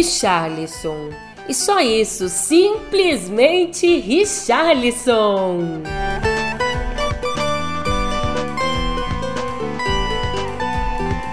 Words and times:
Richarlison. 0.00 1.10
E 1.46 1.52
só 1.52 1.78
isso, 1.78 2.26
simplesmente 2.30 3.98
Richarlison. 3.98 5.82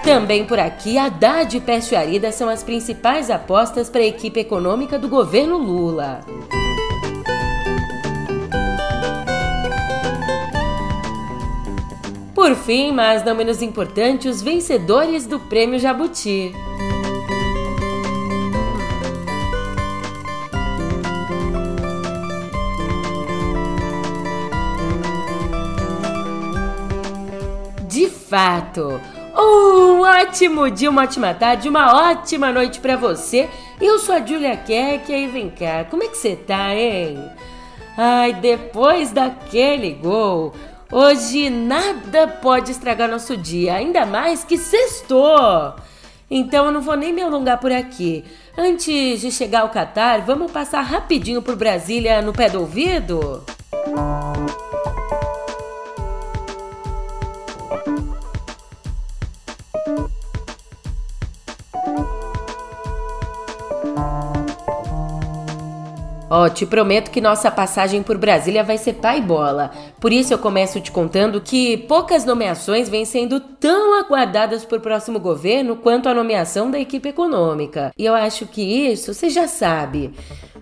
Também 0.04 0.46
por 0.46 0.60
aqui, 0.60 0.98
Haddad 0.98 1.56
e 1.56 1.62
Peste 1.62 1.96
Arida 1.96 2.34
são 2.34 2.50
as 2.50 2.62
principais 2.62 3.32
apostas 3.32 3.90
para 3.90 4.02
a 4.02 4.06
equipe 4.06 4.38
econômica 4.42 5.00
do 5.00 5.08
governo 5.08 5.58
Lula. 5.58 6.20
Por 12.36 12.54
fim, 12.54 12.92
mas 12.92 13.24
não 13.24 13.34
menos 13.34 13.62
importante, 13.62 14.28
os 14.28 14.42
vencedores 14.42 15.26
do 15.26 15.40
Prêmio 15.40 15.80
Jabuti. 15.80 16.54
Fato, 28.30 29.00
um 29.36 30.02
ótimo 30.02 30.70
dia, 30.70 30.90
uma 30.90 31.04
ótima 31.04 31.34
tarde, 31.34 31.70
uma 31.70 32.12
ótima 32.12 32.52
noite 32.52 32.80
para 32.80 32.98
você. 32.98 33.50
Eu 33.80 34.00
sou 34.00 34.16
a 34.16 34.26
Julia 34.26 34.58
Keck 34.58 35.12
e 35.12 35.28
vem 35.28 35.50
cá, 35.50 35.86
como 35.90 36.04
é 36.04 36.08
que 36.08 36.18
você 36.18 36.36
tá, 36.36 36.76
hein? 36.76 37.18
Ai, 37.98 38.34
depois 38.34 39.12
daquele 39.12 39.92
gol, 39.92 40.54
hoje 40.92 41.50
nada 41.50 42.28
pode 42.28 42.72
estragar 42.72 43.10
nosso 43.10 43.38
dia, 43.38 43.76
ainda 43.76 44.06
mais 44.06 44.44
que 44.44 44.58
sextou. 44.58 45.76
Então 46.30 46.66
eu 46.66 46.72
não 46.72 46.82
vou 46.82 46.98
nem 46.98 47.14
me 47.14 47.22
alongar 47.22 47.60
por 47.60 47.72
aqui. 47.72 48.26
Antes 48.58 49.22
de 49.22 49.32
chegar 49.32 49.62
ao 49.62 49.70
Catar, 49.70 50.22
vamos 50.22 50.52
passar 50.52 50.82
rapidinho 50.82 51.42
por 51.42 51.56
Brasília 51.56 52.22
no 52.22 52.34
pé 52.34 52.50
do 52.50 52.60
ouvido? 52.60 53.44
Música 53.88 54.67
Ó, 66.30 66.44
oh, 66.44 66.50
te 66.50 66.66
prometo 66.66 67.10
que 67.10 67.22
nossa 67.22 67.50
passagem 67.50 68.04
por 68.04 68.18
Brasília 68.18 68.64
vai 68.64 68.78
ser 68.78 68.94
pai 68.94 69.22
bola. 69.22 69.72
Por 70.00 70.12
isso 70.12 70.34
eu 70.34 70.38
começo 70.38 70.82
te 70.82 70.92
contando 70.92 71.40
que 71.40 71.78
poucas 71.78 72.26
nomeações 72.26 72.90
vêm 72.90 73.06
sendo 73.06 73.40
tão 73.40 73.98
aguardadas 74.00 74.66
por 74.66 74.82
próximo 74.82 75.20
governo 75.20 75.78
quanto 75.78 76.10
a 76.10 76.14
nomeação 76.14 76.70
da 76.70 76.80
equipe 76.80 77.08
econômica. 77.08 77.94
E 77.98 78.06
eu 78.06 78.14
acho 78.14 78.46
que 78.46 78.62
isso 78.62 79.14
você 79.14 79.30
já 79.30 79.48
sabe. 79.48 80.12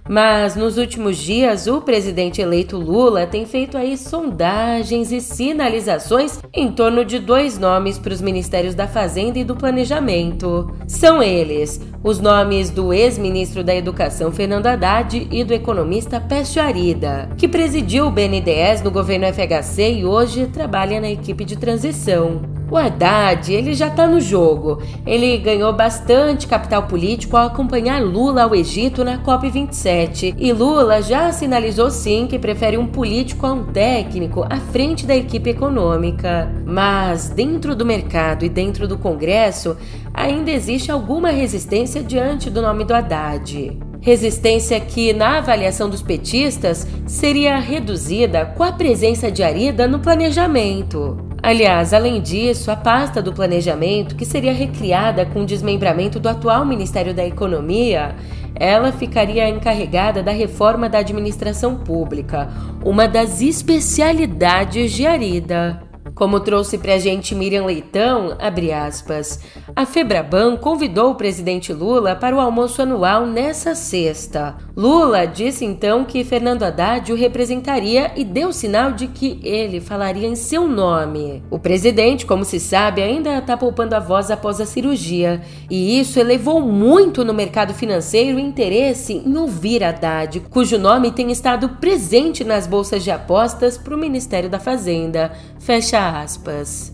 Mas 0.07 0.55
nos 0.55 0.77
últimos 0.77 1.17
dias, 1.17 1.65
o 1.65 1.81
presidente 1.81 2.39
eleito 2.39 2.77
Lula 2.77 3.25
tem 3.25 3.43
feito 3.47 3.75
aí 3.75 3.97
sondagens 3.97 5.11
e 5.11 5.19
sinalizações 5.19 6.39
em 6.53 6.71
torno 6.71 7.03
de 7.03 7.17
dois 7.17 7.57
nomes 7.57 7.97
para 7.97 8.13
os 8.13 8.21
ministérios 8.21 8.75
da 8.75 8.87
Fazenda 8.87 9.39
e 9.39 9.43
do 9.43 9.55
Planejamento. 9.55 10.71
São 10.87 11.23
eles 11.23 11.81
os 12.05 12.19
nomes 12.19 12.69
do 12.69 12.93
ex-ministro 12.93 13.63
da 13.63 13.73
Educação 13.73 14.31
Fernando 14.31 14.67
Haddad 14.67 15.27
e 15.31 15.43
do 15.43 15.55
economista 15.55 16.21
Pécio 16.21 16.61
Arida, 16.61 17.27
que 17.35 17.47
presidiu 17.47 18.05
o 18.05 18.11
BNDES 18.11 18.83
no 18.83 18.91
governo 18.91 19.25
FHC 19.25 19.91
e 19.91 20.05
hoje 20.05 20.45
trabalha 20.45 21.01
na 21.01 21.09
equipe 21.09 21.43
de 21.43 21.55
transição. 21.55 22.43
O 22.69 22.77
Haddad, 22.77 23.53
ele 23.53 23.73
já 23.75 23.89
tá 23.89 24.07
no 24.07 24.19
jogo. 24.19 24.81
Ele 25.05 25.37
ganhou 25.37 25.71
bastante 25.71 26.47
capital 26.47 26.83
político 26.83 27.37
ao 27.37 27.47
acompanhar 27.47 28.01
Lula 28.01 28.43
ao 28.43 28.55
Egito 28.55 29.03
na 29.03 29.19
COP27. 29.19 30.35
E 30.37 30.51
Lula 30.51 31.01
já 31.01 31.31
sinalizou 31.31 31.91
sim 31.91 32.25
que 32.25 32.39
prefere 32.39 32.77
um 32.77 32.87
político 32.87 33.45
a 33.45 33.53
um 33.53 33.65
técnico 33.65 34.45
à 34.49 34.57
frente 34.57 35.05
da 35.05 35.15
equipe 35.15 35.51
econômica. 35.51 36.51
Mas 36.65 37.29
dentro 37.29 37.75
do 37.75 37.85
mercado 37.85 38.43
e 38.43 38.49
dentro 38.49 38.87
do 38.87 38.97
Congresso, 38.97 39.77
ainda 40.13 40.49
existe 40.49 40.91
alguma 40.91 41.29
resistência 41.29 42.01
diante 42.01 42.49
do 42.49 42.61
nome 42.61 42.83
do 42.83 42.93
Haddad. 42.95 43.77
Resistência 44.05 44.79
que, 44.79 45.11
na 45.13 45.39
avaliação 45.39 45.89
dos 45.89 46.03
petistas, 46.03 46.85
seria 47.07 47.57
reduzida 47.57 48.45
com 48.45 48.61
a 48.61 48.71
presença 48.71 49.31
de 49.31 49.41
Arida 49.41 49.87
no 49.87 49.97
planejamento. 49.97 51.17
Aliás, 51.41 51.91
além 51.91 52.21
disso, 52.21 52.69
a 52.69 52.75
pasta 52.75 53.19
do 53.19 53.33
planejamento, 53.33 54.15
que 54.15 54.23
seria 54.23 54.53
recriada 54.53 55.25
com 55.25 55.41
o 55.41 55.45
desmembramento 55.45 56.19
do 56.19 56.29
atual 56.29 56.63
Ministério 56.63 57.15
da 57.15 57.25
Economia, 57.25 58.15
ela 58.53 58.91
ficaria 58.91 59.49
encarregada 59.49 60.21
da 60.21 60.31
reforma 60.31 60.87
da 60.87 60.99
administração 60.99 61.75
pública, 61.75 62.47
uma 62.85 63.07
das 63.07 63.41
especialidades 63.41 64.91
de 64.91 65.07
Arida. 65.07 65.81
Como 66.15 66.39
trouxe 66.39 66.77
pra 66.77 66.97
gente 66.97 67.35
Miriam 67.35 67.65
Leitão, 67.65 68.37
abre 68.39 68.71
aspas, 68.71 69.41
a 69.75 69.85
Febraban 69.85 70.55
convidou 70.55 71.11
o 71.11 71.15
presidente 71.15 71.73
Lula 71.73 72.15
para 72.15 72.33
o 72.33 72.39
almoço 72.39 72.81
anual 72.81 73.27
nessa 73.27 73.75
sexta. 73.75 74.55
Lula 74.77 75.25
disse 75.25 75.65
então 75.65 76.05
que 76.05 76.23
Fernando 76.23 76.63
Haddad 76.63 77.11
o 77.11 77.17
representaria 77.17 78.13
e 78.15 78.23
deu 78.23 78.53
sinal 78.53 78.93
de 78.93 79.07
que 79.07 79.41
ele 79.43 79.81
falaria 79.81 80.25
em 80.25 80.35
seu 80.35 80.69
nome. 80.69 81.43
O 81.51 81.59
presidente, 81.59 82.25
como 82.25 82.45
se 82.45 82.61
sabe, 82.61 83.03
ainda 83.03 83.37
está 83.37 83.57
poupando 83.57 83.93
a 83.93 83.99
voz 83.99 84.31
após 84.31 84.61
a 84.61 84.65
cirurgia, 84.65 85.41
e 85.69 85.99
isso 85.99 86.17
elevou 86.17 86.61
muito 86.61 87.25
no 87.25 87.33
mercado 87.33 87.73
financeiro 87.73 88.37
o 88.37 88.39
interesse 88.39 89.21
em 89.25 89.35
ouvir 89.35 89.83
Haddad, 89.83 90.39
cujo 90.49 90.79
nome 90.79 91.11
tem 91.11 91.29
estado 91.29 91.67
presente 91.67 92.45
nas 92.45 92.65
bolsas 92.65 93.03
de 93.03 93.11
apostas 93.11 93.77
para 93.77 93.93
o 93.93 93.99
Ministério 93.99 94.49
da 94.49 94.59
Fazenda. 94.59 95.33
Fecha 95.65 96.21
aspas. 96.21 96.93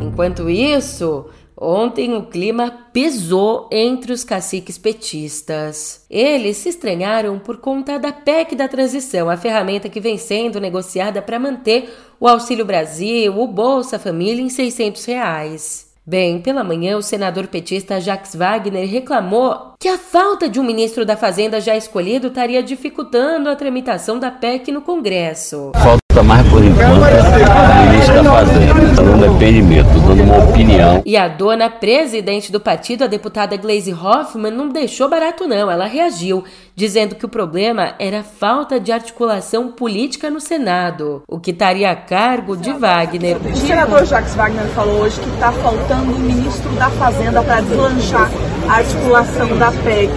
Enquanto 0.00 0.50
isso, 0.50 1.26
Ontem 1.64 2.12
o 2.16 2.22
clima 2.22 2.88
pesou 2.92 3.68
entre 3.70 4.12
os 4.12 4.24
caciques 4.24 4.76
petistas. 4.76 6.04
Eles 6.10 6.56
se 6.56 6.70
estranharam 6.70 7.38
por 7.38 7.58
conta 7.58 8.00
da 8.00 8.10
PEC 8.10 8.56
da 8.56 8.66
transição, 8.66 9.30
a 9.30 9.36
ferramenta 9.36 9.88
que 9.88 10.00
vem 10.00 10.18
sendo 10.18 10.58
negociada 10.58 11.22
para 11.22 11.38
manter 11.38 11.88
o 12.18 12.26
Auxílio 12.26 12.64
Brasil, 12.64 13.38
o 13.38 13.46
Bolsa 13.46 13.96
Família 13.96 14.42
em 14.42 14.48
600 14.48 15.04
reais. 15.04 15.92
Bem, 16.04 16.40
pela 16.40 16.64
manhã, 16.64 16.96
o 16.96 17.02
senador 17.02 17.46
petista 17.46 18.00
Jacques 18.00 18.34
Wagner 18.34 18.88
reclamou 18.90 19.74
que 19.78 19.86
a 19.86 19.96
falta 19.96 20.48
de 20.48 20.58
um 20.58 20.64
ministro 20.64 21.06
da 21.06 21.16
Fazenda 21.16 21.60
já 21.60 21.76
escolhido 21.76 22.26
estaria 22.26 22.60
dificultando 22.60 23.48
a 23.48 23.54
tramitação 23.54 24.18
da 24.18 24.32
PEC 24.32 24.72
no 24.72 24.82
Congresso. 24.82 25.70
Falta 25.76 26.24
mais 26.24 26.44
por 26.86 27.12
enquanto 27.12 27.70
o 27.70 27.90
ministro 27.90 28.22
da 28.22 28.30
Fazenda, 28.32 28.71
dando 29.22 29.38
depoimento, 29.38 30.00
dando 30.00 30.22
uma 30.22 30.44
opinião. 30.44 31.02
E 31.04 31.16
a 31.16 31.28
dona 31.28 31.70
presidente 31.70 32.50
do 32.50 32.58
partido, 32.58 33.04
a 33.04 33.06
deputada 33.06 33.56
Glaise 33.56 33.92
Hoffmann, 33.92 34.52
não 34.52 34.68
deixou 34.68 35.08
barato 35.08 35.46
não, 35.46 35.70
ela 35.70 35.86
reagiu, 35.86 36.44
dizendo 36.74 37.14
que 37.14 37.24
o 37.24 37.28
problema 37.28 37.94
era 37.98 38.20
a 38.20 38.24
falta 38.24 38.80
de 38.80 38.90
articulação 38.90 39.68
política 39.68 40.30
no 40.30 40.40
Senado, 40.40 41.22
o 41.28 41.38
que 41.38 41.50
estaria 41.52 41.90
a 41.90 41.96
cargo 41.96 42.56
de 42.56 42.72
Wagner. 42.72 43.36
O 43.36 43.56
senador 43.56 44.04
Jacques 44.04 44.34
Wagner 44.34 44.66
falou 44.68 45.02
hoje 45.02 45.20
que 45.20 45.28
está 45.30 45.52
faltando 45.52 46.12
um 46.12 46.18
ministro 46.18 46.70
da 46.72 46.90
Fazenda 46.90 47.42
para 47.42 47.60
deslanchar 47.60 48.30
a 48.68 48.72
articulação 48.74 49.56
da 49.58 49.70
PEC. 49.70 50.10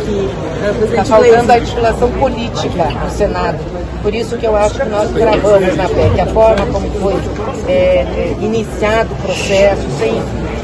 Está 0.83 0.97
né, 0.97 1.05
faltando 1.05 1.51
a 1.51 1.55
articulação 1.55 2.11
política 2.13 2.89
no 2.89 3.09
Senado. 3.09 3.59
Por 4.01 4.13
isso 4.13 4.37
que 4.37 4.45
eu 4.45 4.55
acho 4.55 4.79
que 4.79 4.85
nós 4.85 5.11
gravamos 5.11 5.75
na 5.75 5.89
PEC 5.89 6.21
a 6.21 6.27
forma 6.27 6.65
como 6.67 6.89
foi 6.91 7.15
é, 7.67 7.73
é, 7.73 8.35
iniciado 8.95 9.13
o 9.13 9.17
processo, 9.17 9.81
sem 9.97 10.13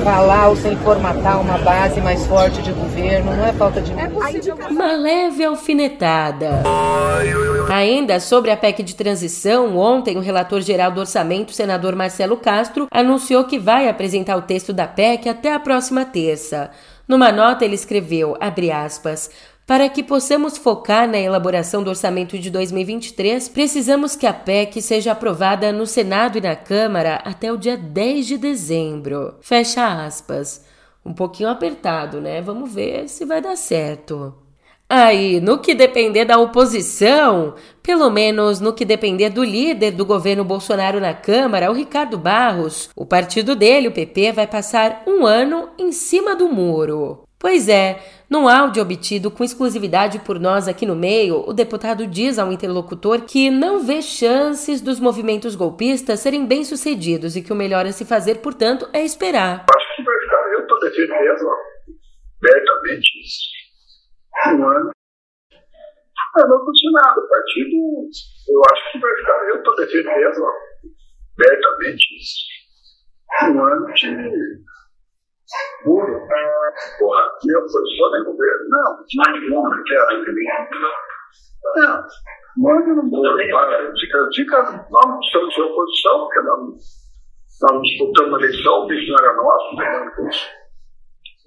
falar 0.04 0.48
ou 0.48 0.56
sem 0.56 0.76
formatar 0.78 1.42
uma 1.42 1.58
base 1.58 2.00
mais 2.00 2.26
forte 2.26 2.62
de 2.62 2.72
governo, 2.72 3.36
não 3.36 3.46
é 3.46 3.54
falta 3.54 3.82
de. 3.82 3.92
É 3.92 4.70
uma 4.70 4.94
leve 4.94 5.44
alfinetada. 5.44 6.64
Ainda 7.70 8.20
sobre 8.20 8.50
a 8.52 8.58
PEC 8.58 8.84
de 8.84 8.96
transição, 8.96 9.78
ontem 9.78 10.18
o 10.18 10.22
relator 10.22 10.62
geral 10.62 10.92
do 10.92 11.02
orçamento, 11.02 11.52
senador 11.52 11.96
Marcelo 11.96 12.38
Castro, 12.38 12.88
anunciou 12.90 13.44
que 13.44 13.60
vai 13.60 13.90
apresentar 13.90 14.38
o 14.38 14.42
texto 14.42 14.72
da 14.72 14.88
PEC 14.88 15.28
até 15.28 15.54
a 15.54 15.60
próxima 15.60 16.06
terça. 16.06 16.72
Numa 17.08 17.32
nota, 17.32 17.66
ele 17.66 17.76
escreveu, 17.76 18.38
abre 18.40 18.72
aspas, 18.72 19.30
para 19.66 19.88
que 19.88 20.04
possamos 20.04 20.58
focar 20.58 21.08
na 21.08 21.18
elaboração 21.18 21.84
do 21.84 21.90
orçamento 21.90 22.38
de 22.38 22.50
2023, 22.50 23.48
precisamos 23.50 24.16
que 24.16 24.28
a 24.28 24.34
PEC 24.34 24.82
seja 24.82 25.14
aprovada 25.14 25.72
no 25.72 25.86
Senado 25.86 26.38
e 26.38 26.42
na 26.42 26.56
Câmara 26.56 27.22
até 27.24 27.52
o 27.52 27.58
dia 27.58 27.78
10 27.78 28.28
de 28.28 28.38
dezembro. 28.38 29.36
Fecha 29.40 30.06
aspas. 30.06 30.66
Um 31.06 31.14
pouquinho 31.14 31.50
apertado, 31.50 32.20
né? 32.20 32.42
Vamos 32.42 32.74
ver 32.74 33.08
se 33.08 33.26
vai 33.26 33.42
dar 33.42 33.56
certo. 33.56 34.36
Aí, 34.94 35.40
no 35.40 35.58
que 35.58 35.74
depender 35.74 36.26
da 36.26 36.38
oposição, 36.38 37.56
pelo 37.82 38.10
menos 38.10 38.60
no 38.60 38.74
que 38.74 38.84
depender 38.84 39.30
do 39.30 39.42
líder 39.42 39.92
do 39.92 40.06
governo 40.06 40.44
Bolsonaro 40.44 41.00
na 41.00 41.14
Câmara, 41.14 41.72
o 41.72 41.74
Ricardo 41.74 42.18
Barros, 42.18 42.90
o 42.94 43.06
partido 43.06 43.56
dele, 43.56 43.88
o 43.88 43.94
PP, 43.94 44.34
vai 44.34 44.46
passar 44.46 45.04
um 45.08 45.26
ano 45.26 45.70
em 45.80 45.94
cima 45.94 46.36
do 46.36 46.50
muro. 46.50 47.24
Pois 47.42 47.68
é, 47.68 48.00
num 48.30 48.48
áudio 48.48 48.84
obtido 48.84 49.32
com 49.32 49.44
exclusividade 49.44 50.20
por 50.20 50.40
nós 50.40 50.68
aqui 50.68 50.86
no 50.86 50.96
meio, 50.96 51.44
o 51.50 51.52
deputado 51.52 52.06
diz 52.06 52.38
ao 52.38 52.52
interlocutor 52.52 53.24
que 53.24 53.50
não 53.50 53.80
vê 53.80 54.00
chances 54.00 54.80
dos 54.80 55.00
movimentos 55.00 55.56
golpistas 55.56 56.20
serem 56.20 56.46
bem-sucedidos 56.46 57.36
e 57.36 57.42
que 57.42 57.52
o 57.52 57.56
melhor 57.56 57.84
a 57.88 57.92
se 57.92 58.06
fazer, 58.06 58.36
portanto, 58.36 58.88
é 58.94 59.04
esperar. 59.04 59.66
Acho 59.76 59.96
que 59.96 60.04
vai 60.04 60.20
ficar, 60.20 60.54
eu 60.54 60.62
estou 60.62 60.80
defendendo 60.82 61.50
abertamente 62.38 63.10
isso. 63.26 63.50
Um 64.46 64.70
ano. 64.70 64.92
Não, 66.38 66.48
não 66.48 66.58
aconteceu 66.58 66.92
nada. 66.92 67.20
O 67.20 67.28
partido, 67.28 67.76
eu 68.50 68.62
acho 68.72 68.92
que 68.92 69.00
vai 69.00 69.16
ficar, 69.16 69.50
eu 69.50 69.58
estou 69.58 69.76
defendendo 69.78 70.46
abertamente 71.36 72.06
isso. 72.18 72.46
Um 73.50 73.66
ano 73.66 73.94
de 73.94 74.08
Muda. 75.86 76.20
Porra, 77.00 77.32
meu 77.46 77.62
posição 77.62 78.16
é 78.16 78.24
governo. 78.24 78.70
Não, 78.70 78.98
não, 79.50 79.64
não 79.64 79.84
quero. 79.84 80.06
Não, 81.76 82.04
manda 82.58 82.88
não 82.88 83.04
muda. 83.04 83.44
Dica, 83.94 84.28
dica, 84.32 84.88
nós 84.90 85.26
estamos 85.26 85.58
em 85.58 85.62
oposição, 85.62 86.20
porque 86.20 86.40
nós, 86.42 86.60
nós 87.62 87.82
disputamos 87.82 88.34
a 88.34 88.38
eleição, 88.38 88.84
o 88.84 88.88
bicho 88.88 89.12
não 89.12 89.26
era 89.26 89.36
nosso, 89.36 89.76
não 89.76 90.30
isso. 90.30 90.50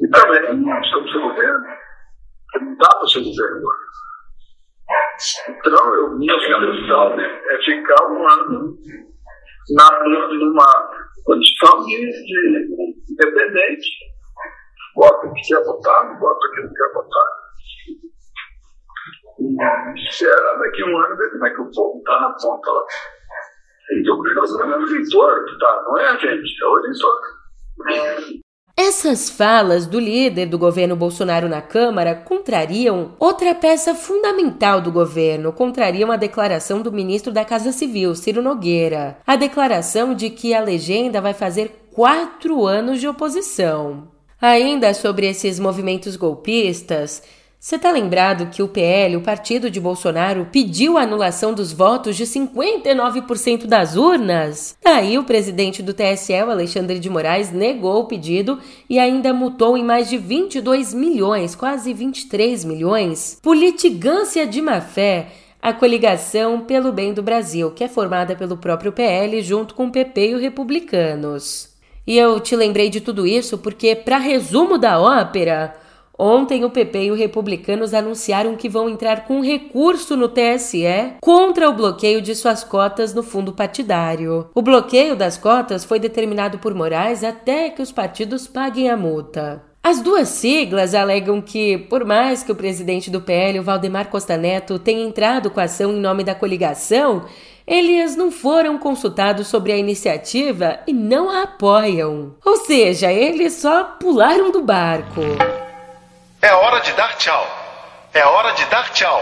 E 0.01 0.09
também 0.09 0.57
não 0.57 0.81
estamos 0.81 1.13
sem 1.13 1.21
governo. 1.21 1.65
Não 2.61 2.77
dá 2.77 2.89
para 2.99 3.09
ser 3.09 3.25
governo 3.25 3.57
agora. 3.59 3.85
Então, 5.49 5.95
eu, 5.95 6.19
minha 6.19 6.37
né, 7.17 7.41
é 7.49 7.59
ficar 7.65 8.07
um 8.07 8.29
ano 8.29 8.77
na, 9.71 10.05
numa 10.05 10.91
condição 11.25 11.85
de, 11.85 12.11
de 12.11 13.13
independente. 13.13 13.89
Vota 14.97 15.33
que 15.33 15.41
quer 15.43 15.65
votar, 15.65 16.19
vota 16.21 16.51
que 16.55 16.61
não 16.63 16.73
quer 16.73 16.93
votar. 16.95 17.45
E 19.41 20.09
espera 20.09 20.59
daqui 20.59 20.85
um 20.85 20.97
ano 20.99 21.17
ver 21.17 21.31
como 21.33 21.47
é 21.47 21.51
que 21.51 21.61
o 21.61 21.71
povo 21.71 21.99
está 21.99 22.21
na 22.21 22.31
ponta 22.31 22.71
lá. 22.71 22.85
Então, 23.99 24.19
o 24.19 24.27
é 24.27 24.31
o 24.31 24.83
eleitor 24.83 25.45
que 25.45 25.53
está, 25.53 25.83
não 25.83 25.99
é 25.99 26.07
a 26.07 26.17
gente, 26.17 26.63
é 26.63 26.67
o 26.67 26.79
eleitor. 26.79 27.21
Essas 28.77 29.31
falas 29.31 29.87
do 29.87 30.01
líder 30.01 30.47
do 30.47 30.59
governo 30.59 30.97
Bolsonaro 30.97 31.49
na 31.49 31.63
Câmara 31.63 32.13
contrariam 32.13 33.13
outra 33.21 33.55
peça 33.55 33.95
fundamental 33.95 34.81
do 34.81 34.91
governo, 34.91 35.53
contrariam 35.53 36.11
a 36.11 36.17
declaração 36.17 36.83
do 36.83 36.91
ministro 36.91 37.33
da 37.33 37.45
Casa 37.45 37.71
Civil, 37.71 38.17
Ciro 38.17 38.43
Nogueira. 38.43 39.17
A 39.25 39.37
declaração 39.37 40.13
de 40.13 40.29
que 40.29 40.53
a 40.53 40.61
legenda 40.61 41.21
vai 41.21 41.33
fazer 41.33 41.87
quatro 41.93 42.67
anos 42.67 43.01
de 43.01 43.07
oposição. 43.07 44.09
Ainda 44.41 44.93
sobre 44.93 45.29
esses 45.29 45.61
movimentos 45.61 46.17
golpistas, 46.17 47.23
você 47.65 47.79
tá 47.79 47.91
lembrado 47.91 48.51
que 48.51 48.63
o 48.63 48.69
PL, 48.69 49.17
o 49.17 49.23
partido 49.23 49.71
de 49.71 49.81
Bolsonaro, 49.81 50.49
pediu 50.53 50.99
a 50.99 51.01
anulação 51.01 51.55
dos 51.55 51.73
votos 51.73 52.15
de 52.15 52.25
59% 52.25 53.65
das 53.65 53.97
urnas? 53.97 54.77
Daí 54.85 55.17
o 55.17 55.25
presidente 55.25 55.83
do 55.83 55.95
TSE, 55.95 56.35
Alexandre 56.35 56.99
de 56.99 57.09
Moraes, 57.09 57.51
negou 57.51 58.03
o 58.03 58.05
pedido 58.05 58.59
e 58.87 58.99
ainda 58.99 59.33
multou 59.33 59.79
em 59.79 59.83
mais 59.83 60.11
de 60.11 60.19
22 60.19 60.93
milhões, 60.93 61.55
quase 61.55 61.95
23 61.95 62.67
milhões, 62.67 63.39
por 63.43 63.57
litigância 63.57 64.47
de 64.47 64.61
má-fé 64.61 65.29
a 65.63 65.73
coligação 65.73 66.61
pelo 66.61 66.93
bem 66.93 67.15
do 67.15 67.23
Brasil, 67.23 67.71
que 67.71 67.83
é 67.83 67.89
formada 67.89 68.37
pelo 68.37 68.59
próprio 68.59 68.93
PL 68.93 69.41
junto 69.41 69.75
com 69.75 69.87
o 69.87 69.91
PP 69.91 70.29
e 70.29 70.35
os 70.35 70.43
republicanos. 70.43 71.71
E 72.07 72.19
eu 72.19 72.39
te 72.41 72.55
lembrei 72.55 72.91
de 72.91 73.01
tudo 73.01 73.27
isso 73.27 73.57
porque, 73.57 73.97
para 73.97 74.19
resumo 74.19 74.77
da 74.77 75.01
ópera, 75.01 75.83
Ontem 76.19 76.65
o 76.65 76.71
PP 76.71 77.05
e 77.05 77.11
os 77.11 77.19
republicanos 77.19 77.93
anunciaram 77.93 78.57
que 78.57 78.69
vão 78.69 78.89
entrar 78.89 79.25
com 79.25 79.41
recurso 79.41 80.17
no 80.17 80.29
TSE 80.29 81.15
contra 81.21 81.69
o 81.69 81.73
bloqueio 81.73 82.23
de 82.23 82.35
suas 82.35 82.63
cotas 82.63 83.13
no 83.13 83.23
fundo 83.23 83.53
partidário. 83.53 84.47
O 84.55 84.63
bloqueio 84.63 85.17
das 85.17 85.37
cotas 85.37 85.85
foi 85.85 85.99
determinado 85.99 86.59
por 86.59 86.73
Moraes 86.73 87.25
até 87.25 87.69
que 87.71 87.83
os 87.83 87.91
partidos 87.91 88.47
paguem 88.47 88.89
a 88.89 88.97
multa. 88.97 89.63
As 89.83 90.01
duas 90.01 90.29
siglas 90.29 90.95
alegam 90.95 91.43
que, 91.43 91.77
por 91.77 92.07
mais 92.07 92.43
que 92.43 92.51
o 92.51 92.57
presidente 92.57 93.11
do 93.11 93.21
PL, 93.21 93.61
Valdemar 93.61 94.09
Costa 94.09 94.35
Neto, 94.35 94.79
tenha 94.79 95.05
entrado 95.05 95.51
com 95.51 95.61
a 95.61 95.65
ação 95.65 95.93
em 95.93 96.01
nome 96.01 96.25
da 96.25 96.35
coligação, 96.35 97.27
eles 97.67 98.17
não 98.17 98.31
foram 98.31 98.79
consultados 98.79 99.47
sobre 99.47 99.73
a 99.73 99.77
iniciativa 99.77 100.79
e 100.87 100.93
não 100.93 101.29
a 101.29 101.43
apoiam. 101.43 102.35
Ou 102.43 102.57
seja, 102.59 103.13
eles 103.13 103.55
só 103.55 103.85
pularam 104.01 104.51
do 104.51 104.63
barco. 104.63 105.21
É 106.45 106.53
hora 106.53 106.79
de 106.81 106.93
dar 106.93 107.17
tchau. 107.17 107.47
É 108.13 108.23
hora 108.23 108.53
de 108.53 108.67
dar 108.67 108.93
tchau. 108.93 109.19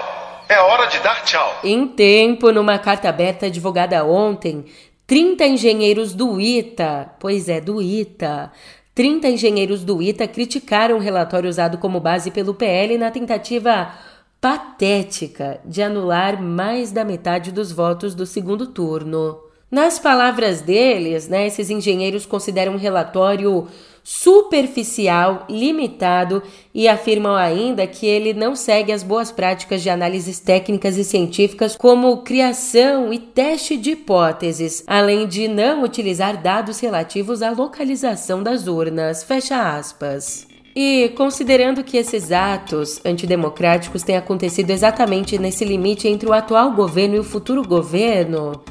É 0.48 0.58
hora 0.58 0.86
de 0.86 0.98
dar 0.98 1.22
tchau. 1.22 1.60
Em 1.62 1.86
tempo, 1.86 2.50
numa 2.50 2.80
carta 2.80 3.08
aberta 3.08 3.48
divulgada 3.48 4.04
ontem, 4.04 4.64
30 5.06 5.46
engenheiros 5.46 6.14
do 6.14 6.40
ITA, 6.40 7.12
pois 7.20 7.48
é, 7.48 7.60
do 7.60 7.80
ITA, 7.80 8.50
30 8.92 9.28
engenheiros 9.28 9.84
do 9.84 10.02
ITA 10.02 10.26
criticaram 10.26 10.96
o 10.96 11.00
relatório 11.00 11.48
usado 11.48 11.78
como 11.78 12.00
base 12.00 12.32
pelo 12.32 12.54
PL 12.54 12.98
na 12.98 13.12
tentativa 13.12 13.94
patética 14.40 15.60
de 15.64 15.80
anular 15.80 16.42
mais 16.42 16.90
da 16.90 17.04
metade 17.04 17.52
dos 17.52 17.70
votos 17.70 18.16
do 18.16 18.26
segundo 18.26 18.66
turno. 18.66 19.38
Nas 19.70 19.96
palavras 19.96 20.60
deles, 20.60 21.28
né, 21.28 21.46
esses 21.46 21.70
engenheiros 21.70 22.26
consideram 22.26 22.72
um 22.72 22.78
relatório 22.78 23.68
superficial, 24.04 25.46
limitado 25.48 26.42
e 26.74 26.88
afirmam 26.88 27.36
ainda 27.36 27.86
que 27.86 28.06
ele 28.06 28.34
não 28.34 28.56
segue 28.56 28.92
as 28.92 29.02
boas 29.02 29.30
práticas 29.30 29.82
de 29.82 29.90
análises 29.90 30.40
técnicas 30.40 30.96
e 30.96 31.04
científicas 31.04 31.76
como 31.76 32.18
criação 32.18 33.12
e 33.12 33.18
teste 33.18 33.76
de 33.76 33.92
hipóteses, 33.92 34.82
além 34.86 35.26
de 35.26 35.46
não 35.46 35.84
utilizar 35.84 36.42
dados 36.42 36.80
relativos 36.80 37.42
à 37.42 37.50
localização 37.50 38.42
das 38.42 38.66
urnas. 38.66 39.22
Fecha 39.22 39.76
aspas. 39.76 40.46
E 40.74 41.10
considerando 41.16 41.84
que 41.84 41.98
esses 41.98 42.32
atos 42.32 43.00
antidemocráticos 43.04 44.02
têm 44.02 44.16
acontecido 44.16 44.70
exatamente 44.70 45.38
nesse 45.38 45.64
limite 45.64 46.08
entre 46.08 46.28
o 46.28 46.32
atual 46.32 46.72
governo 46.72 47.16
e 47.16 47.18
o 47.18 47.24
futuro 47.24 47.62
governo, 47.62 48.62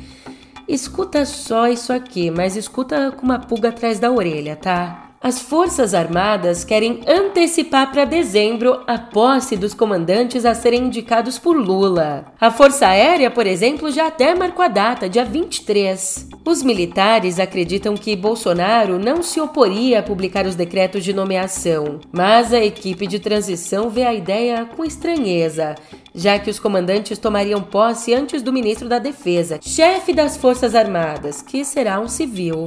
Escuta 0.72 1.26
só 1.26 1.68
isso 1.68 1.92
aqui, 1.92 2.32
mas 2.32 2.56
escuta 2.56 3.12
com 3.12 3.24
uma 3.26 3.40
pulga 3.40 3.68
atrás 3.68 4.00
da 4.00 4.10
orelha, 4.10 4.56
tá? 4.56 5.11
As 5.24 5.40
Forças 5.40 5.94
Armadas 5.94 6.64
querem 6.64 7.02
antecipar 7.08 7.92
para 7.92 8.06
dezembro 8.06 8.82
a 8.88 8.98
posse 8.98 9.56
dos 9.56 9.72
comandantes 9.72 10.46
a 10.46 10.56
serem 10.56 10.86
indicados 10.86 11.38
por 11.38 11.56
Lula. 11.56 12.26
A 12.42 12.50
Força 12.50 12.88
Aérea, 12.88 13.30
por 13.30 13.46
exemplo, 13.46 13.92
já 13.92 14.08
até 14.08 14.34
marcou 14.34 14.66
a 14.66 14.68
data, 14.68 15.08
dia 15.08 15.24
23. 15.24 16.28
Os 16.44 16.64
militares 16.64 17.40
acreditam 17.40 17.94
que 17.94 18.16
Bolsonaro 18.16 18.98
não 18.98 19.22
se 19.22 19.40
oporia 19.40 20.00
a 20.00 20.04
publicar 20.04 20.48
os 20.48 20.56
decretos 20.56 21.04
de 21.04 21.14
nomeação, 21.14 22.00
mas 22.12 22.52
a 22.52 22.60
equipe 22.60 23.06
de 23.06 23.20
transição 23.20 23.92
vê 23.92 24.04
a 24.04 24.16
ideia 24.16 24.66
com 24.76 24.84
estranheza, 24.84 25.76
já 26.16 26.40
que 26.40 26.50
os 26.50 26.58
comandantes 26.58 27.20
tomariam 27.20 27.62
posse 27.62 28.12
antes 28.12 28.42
do 28.42 28.52
ministro 28.52 28.90
da 28.90 28.98
Defesa, 28.98 29.60
chefe 29.62 30.14
das 30.14 30.36
Forças 30.36 30.74
Armadas, 30.74 31.44
que 31.44 31.64
será 31.64 32.00
um 32.00 32.08
civil. 32.08 32.66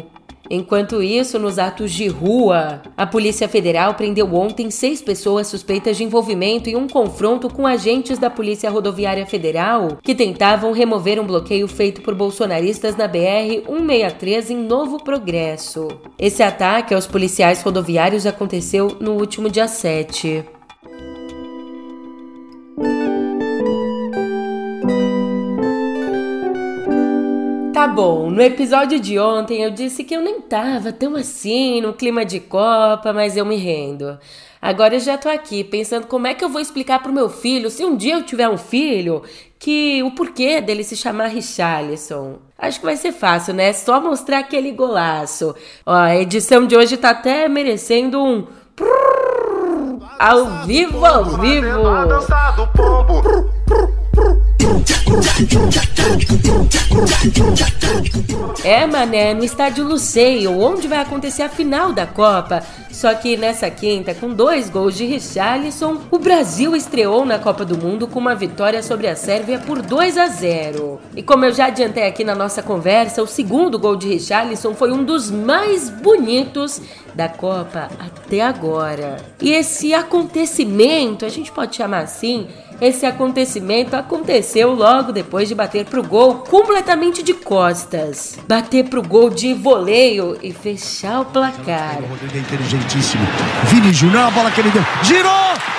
Enquanto 0.50 1.02
isso, 1.02 1.38
nos 1.38 1.58
atos 1.58 1.92
de 1.92 2.06
rua, 2.06 2.82
a 2.96 3.06
Polícia 3.06 3.48
Federal 3.48 3.94
prendeu 3.94 4.34
ontem 4.34 4.70
seis 4.70 5.00
pessoas 5.00 5.46
suspeitas 5.46 5.96
de 5.96 6.04
envolvimento 6.04 6.68
em 6.68 6.76
um 6.76 6.86
confronto 6.86 7.48
com 7.48 7.66
agentes 7.66 8.18
da 8.18 8.28
Polícia 8.28 8.70
Rodoviária 8.70 9.26
Federal 9.26 9.98
que 10.02 10.14
tentavam 10.14 10.72
remover 10.72 11.20
um 11.20 11.26
bloqueio 11.26 11.66
feito 11.66 12.02
por 12.02 12.14
bolsonaristas 12.14 12.96
na 12.96 13.08
BR-163 13.08 14.50
em 14.50 14.56
Novo 14.56 15.02
Progresso. 15.02 15.88
Esse 16.18 16.42
ataque 16.42 16.94
aos 16.94 17.06
policiais 17.06 17.62
rodoviários 17.62 18.26
aconteceu 18.26 18.96
no 19.00 19.12
último 19.12 19.48
dia 19.48 19.68
7. 19.68 20.44
Tá 27.74 27.88
bom, 27.88 28.30
no 28.30 28.40
episódio 28.40 29.00
de 29.00 29.18
ontem 29.18 29.64
eu 29.64 29.70
disse 29.72 30.04
que 30.04 30.14
eu 30.14 30.22
nem 30.22 30.40
tava 30.40 30.92
tão 30.92 31.16
assim 31.16 31.80
no 31.80 31.92
clima 31.92 32.24
de 32.24 32.38
Copa, 32.38 33.12
mas 33.12 33.36
eu 33.36 33.44
me 33.44 33.56
rendo. 33.56 34.16
Agora 34.62 34.94
eu 34.94 35.00
já 35.00 35.18
tô 35.18 35.28
aqui 35.28 35.64
pensando 35.64 36.06
como 36.06 36.28
é 36.28 36.34
que 36.34 36.44
eu 36.44 36.48
vou 36.48 36.60
explicar 36.60 37.02
pro 37.02 37.12
meu 37.12 37.28
filho, 37.28 37.68
se 37.68 37.84
um 37.84 37.96
dia 37.96 38.14
eu 38.14 38.22
tiver 38.22 38.48
um 38.48 38.56
filho, 38.56 39.24
que 39.58 40.00
o 40.04 40.12
porquê 40.12 40.60
dele 40.60 40.84
se 40.84 40.96
chamar 40.96 41.26
Richarlison. 41.26 42.36
Acho 42.56 42.78
que 42.78 42.86
vai 42.86 42.96
ser 42.96 43.10
fácil, 43.10 43.52
né? 43.52 43.72
Só 43.72 44.00
mostrar 44.00 44.38
aquele 44.38 44.70
golaço. 44.70 45.52
Ó, 45.84 45.92
a 45.92 46.14
edição 46.14 46.68
de 46.68 46.76
hoje 46.76 46.96
tá 46.96 47.10
até 47.10 47.48
merecendo 47.48 48.22
um 48.22 48.46
ao 50.16 50.64
vivo, 50.64 51.04
ao 51.04 51.24
vivo. 51.24 51.66
É, 58.64 58.86
mané, 58.86 59.34
no 59.34 59.44
estádio 59.44 59.86
Luceio, 59.86 60.58
onde 60.58 60.88
vai 60.88 61.00
acontecer 61.00 61.42
a 61.42 61.48
final 61.48 61.92
da 61.92 62.06
Copa. 62.06 62.62
Só 62.90 63.12
que 63.12 63.36
nessa 63.36 63.68
quinta, 63.68 64.14
com 64.14 64.32
dois 64.32 64.70
gols 64.70 64.94
de 64.94 65.04
Richarlison, 65.04 65.98
o 66.10 66.18
Brasil 66.18 66.74
estreou 66.74 67.24
na 67.26 67.38
Copa 67.38 67.64
do 67.64 67.76
Mundo 67.76 68.06
com 68.06 68.18
uma 68.20 68.34
vitória 68.34 68.82
sobre 68.82 69.08
a 69.08 69.16
Sérvia 69.16 69.58
por 69.58 69.82
2 69.82 70.16
a 70.16 70.28
0. 70.28 71.00
E 71.14 71.22
como 71.22 71.44
eu 71.44 71.52
já 71.52 71.66
adiantei 71.66 72.06
aqui 72.06 72.24
na 72.24 72.34
nossa 72.34 72.62
conversa, 72.62 73.22
o 73.22 73.26
segundo 73.26 73.78
gol 73.78 73.96
de 73.96 74.08
Richarlison 74.08 74.74
foi 74.74 74.92
um 74.92 75.04
dos 75.04 75.30
mais 75.30 75.90
bonitos 75.90 76.80
da 77.14 77.28
Copa 77.28 77.90
até 77.98 78.40
agora. 78.40 79.16
E 79.42 79.52
esse 79.52 79.92
acontecimento, 79.92 81.26
a 81.26 81.28
gente 81.28 81.50
pode 81.50 81.76
chamar 81.76 82.04
assim, 82.04 82.46
esse 82.80 83.06
acontecimento 83.06 83.94
aconteceu 83.94 84.72
logo 84.74 84.93
depois 85.02 85.48
de 85.48 85.54
bater 85.54 85.84
pro 85.84 86.02
gol 86.02 86.36
completamente 86.48 87.22
de 87.22 87.34
costas. 87.34 88.38
Bater 88.46 88.84
pro 88.88 89.02
gol 89.02 89.30
de 89.30 89.54
voleio 89.54 90.38
e 90.42 90.52
fechar 90.52 91.20
o 91.20 91.24
placar. 91.24 91.98
O 92.02 92.06
Rodrigo 92.06 92.36
é 92.36 92.40
inteligentíssimo. 92.40 93.26
Vini 93.64 93.92
Júnior, 93.92 94.28
a 94.28 94.30
bola 94.30 94.50
que 94.50 94.60
ele 94.60 94.70
deu. 94.70 94.82
Girou! 95.02 95.32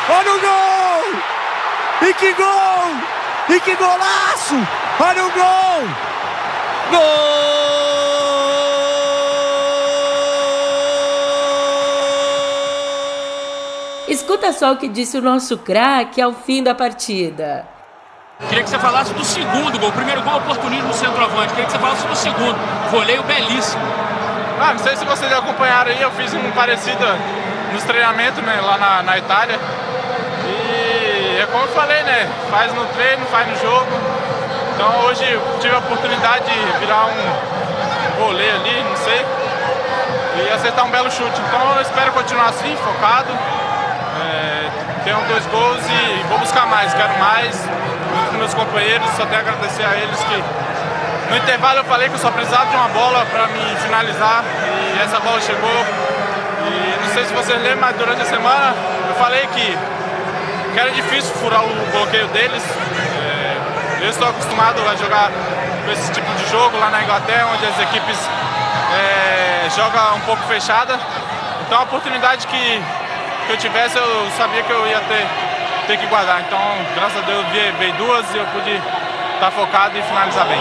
Olha 0.09 0.33
o 0.33 0.39
gol! 0.39 2.09
E 2.09 2.13
que 2.13 2.33
gol! 2.33 3.55
E 3.55 3.59
que 3.59 3.75
golaço! 3.75 4.55
Olha 4.99 5.25
o 5.25 5.31
gol! 5.31 5.87
Gol! 6.91 7.25
Escuta 14.07 14.53
só 14.53 14.73
o 14.73 14.77
que 14.77 14.87
disse 14.87 15.17
o 15.17 15.21
nosso 15.21 15.57
craque 15.57 16.21
ao 16.21 16.33
fim 16.33 16.61
da 16.61 16.75
partida. 16.75 17.74
Queria 18.39 18.63
que 18.63 18.69
você 18.69 18.79
falasse 18.79 19.13
do 19.13 19.23
segundo 19.23 19.79
gol. 19.79 19.89
O 19.89 19.93
primeiro 19.93 20.21
gol, 20.21 20.37
oportunismo 20.37 20.93
centroavante. 20.93 21.49
Queria 21.53 21.65
que 21.65 21.71
você 21.71 21.79
falasse 21.79 22.05
do 22.05 22.15
segundo. 22.15 22.55
Voleio 22.91 23.23
belíssimo. 23.23 23.81
Ah, 24.59 24.73
não 24.73 24.79
sei 24.79 24.95
se 24.95 25.05
vocês 25.05 25.31
acompanharam 25.31 25.91
aí, 25.91 26.01
eu 26.01 26.11
fiz 26.11 26.33
um 26.33 26.51
parecido 26.51 27.05
nos 27.71 27.83
treinamentos, 27.83 28.41
né, 28.43 28.59
lá 28.61 28.77
na, 28.77 29.03
na 29.03 29.17
Itália. 29.17 29.59
E 30.45 31.39
é 31.41 31.45
como 31.51 31.63
eu 31.63 31.69
falei, 31.69 32.03
né? 32.03 32.29
Faz 32.49 32.73
no 32.73 32.85
treino, 32.87 33.25
faz 33.25 33.47
no 33.47 33.57
jogo. 33.57 33.87
Então 34.73 35.05
hoje 35.05 35.25
tive 35.61 35.73
a 35.73 35.79
oportunidade 35.79 36.45
de 36.45 36.79
virar 36.79 37.05
um 37.05 38.19
voleio 38.19 38.55
ali, 38.55 38.83
não 38.83 38.95
sei. 38.97 39.25
E 40.37 40.51
acertar 40.51 40.85
um 40.85 40.91
belo 40.91 41.09
chute. 41.09 41.39
Então 41.47 41.75
eu 41.75 41.81
espero 41.81 42.11
continuar 42.11 42.49
assim, 42.49 42.75
focado. 42.77 43.29
É, 44.21 44.54
tenho 45.05 45.21
dois 45.27 45.45
gols 45.45 45.85
e 45.87 46.23
vou 46.27 46.39
buscar 46.39 46.65
mais, 46.65 46.91
quero 46.95 47.17
mais. 47.19 47.55
Os 48.31 48.37
meus 48.37 48.53
companheiros, 48.55 49.07
só 49.11 49.25
tenho 49.27 49.37
a 49.37 49.39
agradecer 49.39 49.85
a 49.85 49.95
eles 49.95 50.19
que 50.19 50.43
no 51.29 51.37
intervalo 51.37 51.79
eu 51.79 51.85
falei 51.85 52.09
que 52.09 52.15
eu 52.15 52.19
só 52.19 52.31
precisava 52.31 52.65
de 52.65 52.75
uma 52.75 52.87
bola 52.89 53.23
para 53.27 53.47
me 53.47 53.75
finalizar 53.77 54.43
e 54.95 55.01
essa 55.01 55.19
bola 55.19 55.39
chegou. 55.41 55.85
E 56.65 57.03
não 57.03 57.13
sei 57.13 57.25
se 57.25 57.33
vocês 57.33 57.61
lembram, 57.61 57.81
mas 57.81 57.95
durante 57.97 58.21
a 58.23 58.25
semana 58.25 58.73
eu 59.07 59.15
falei 59.15 59.45
que, 59.47 59.77
que 60.73 60.79
era 60.79 60.89
difícil 60.89 61.33
furar 61.35 61.63
o 61.63 61.91
bloqueio 61.91 62.27
deles. 62.29 62.63
É, 63.21 64.05
eu 64.05 64.09
estou 64.09 64.27
acostumado 64.27 64.81
a 64.89 64.95
jogar 64.95 65.29
com 65.85 65.91
esse 65.91 66.11
tipo 66.13 66.33
de 66.33 66.49
jogo 66.49 66.79
lá 66.79 66.89
na 66.89 67.03
Inglaterra, 67.03 67.47
onde 67.53 67.65
as 67.65 67.79
equipes 67.79 68.17
é, 68.91 69.69
jogam 69.75 70.15
um 70.15 70.21
pouco 70.21 70.41
fechada. 70.47 70.99
Então 71.65 71.79
a 71.79 71.83
oportunidade 71.83 72.47
que, 72.47 72.81
que 73.45 73.51
eu 73.51 73.57
tivesse, 73.57 73.97
eu 73.97 74.29
sabia 74.37 74.63
que 74.63 74.71
eu 74.71 74.87
ia 74.87 74.99
ter, 75.01 75.25
ter 75.87 75.97
que 75.97 76.07
guardar. 76.07 76.41
Então, 76.41 76.59
graças 76.95 77.17
a 77.17 77.25
Deus, 77.25 77.45
veio, 77.77 77.93
duas 77.93 78.33
e 78.33 78.37
eu 78.37 78.45
pude 78.47 78.71
estar 79.35 79.51
focado 79.51 79.97
e 79.97 80.01
finalizar 80.01 80.47
bem. 80.47 80.59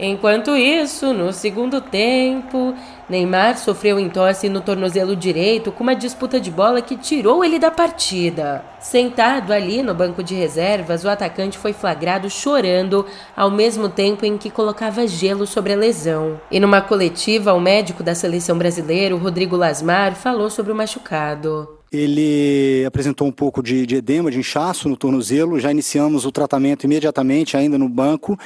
Enquanto 0.00 0.56
isso, 0.56 1.12
no 1.12 1.32
segundo 1.32 1.80
tempo, 1.80 2.74
Neymar 3.08 3.56
sofreu 3.56 3.98
entorse 3.98 4.48
no 4.48 4.60
tornozelo 4.60 5.16
direito 5.16 5.72
com 5.72 5.82
uma 5.82 5.94
disputa 5.94 6.38
de 6.38 6.50
bola 6.50 6.82
que 6.82 6.96
tirou 6.96 7.42
ele 7.42 7.58
da 7.58 7.70
partida. 7.70 8.62
Sentado 8.78 9.52
ali 9.52 9.82
no 9.82 9.94
banco 9.94 10.22
de 10.22 10.34
reservas, 10.34 11.04
o 11.04 11.08
atacante 11.08 11.56
foi 11.56 11.72
flagrado 11.72 12.28
chorando 12.28 13.06
ao 13.34 13.50
mesmo 13.50 13.88
tempo 13.88 14.26
em 14.26 14.36
que 14.36 14.50
colocava 14.50 15.06
gelo 15.06 15.46
sobre 15.46 15.72
a 15.72 15.76
lesão. 15.76 16.40
E 16.50 16.60
numa 16.60 16.82
coletiva, 16.82 17.54
o 17.54 17.60
médico 17.60 18.02
da 18.02 18.14
seleção 18.14 18.58
brasileira, 18.58 19.14
Rodrigo 19.16 19.56
Lasmar, 19.56 20.14
falou 20.14 20.50
sobre 20.50 20.72
o 20.72 20.76
machucado. 20.76 21.77
Ele 21.90 22.84
apresentou 22.86 23.26
um 23.26 23.32
pouco 23.32 23.62
de, 23.62 23.86
de, 23.86 23.96
edema, 23.96 24.30
de 24.30 24.38
inchaço 24.38 24.88
no 24.88 24.96
tornozelo. 24.96 25.58
Já 25.58 25.70
iniciamos 25.70 26.26
o 26.26 26.32
tratamento 26.32 26.84
imediatamente, 26.84 27.56
ainda 27.56 27.78
no 27.78 27.88
banco. 27.88 28.38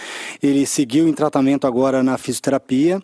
Ele 0.42 0.64
seguiu 0.64 1.08
em 1.08 1.12
tratamento 1.12 1.66
agora 1.66 2.02
na 2.02 2.16
fisioterapia. 2.16 3.00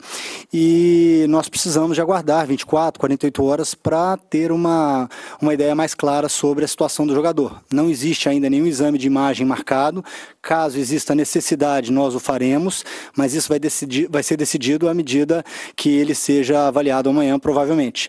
E 0.53 1.27
nós 1.29 1.49
precisamos 1.49 1.97
de 1.97 2.01
aguardar 2.01 2.47
24, 2.47 3.01
48 3.01 3.45
horas 3.45 3.75
para 3.75 4.17
ter 4.17 4.53
uma, 4.53 5.09
uma 5.41 5.53
ideia 5.55 5.75
mais 5.75 5.95
clara 5.95 6.29
sobre 6.29 6.65
a 6.65 6.69
situação 6.69 7.07
do 7.07 7.15
jogador. 7.15 7.61
Não 7.73 7.91
existe 7.91 8.29
ainda 8.29 8.49
nenhum 8.49 8.67
exame 8.67 8.99
de 8.99 9.07
imagem 9.07 9.47
marcado. 9.47 10.05
Caso 10.41 10.79
exista 10.79 11.15
necessidade, 11.15 11.93
nós 11.93 12.15
o 12.15 12.21
faremos, 12.21 12.85
mas 13.17 13.35
isso 13.35 13.49
vai, 13.49 13.59
decidir, 13.59 14.09
vai 14.09 14.23
ser 14.23 14.37
decidido 14.37 14.89
à 14.89 14.95
medida 14.95 15.45
que 15.77 15.91
ele 15.91 16.15
seja 16.15 16.69
avaliado 16.69 17.11
amanhã, 17.11 17.39
provavelmente. 17.39 18.09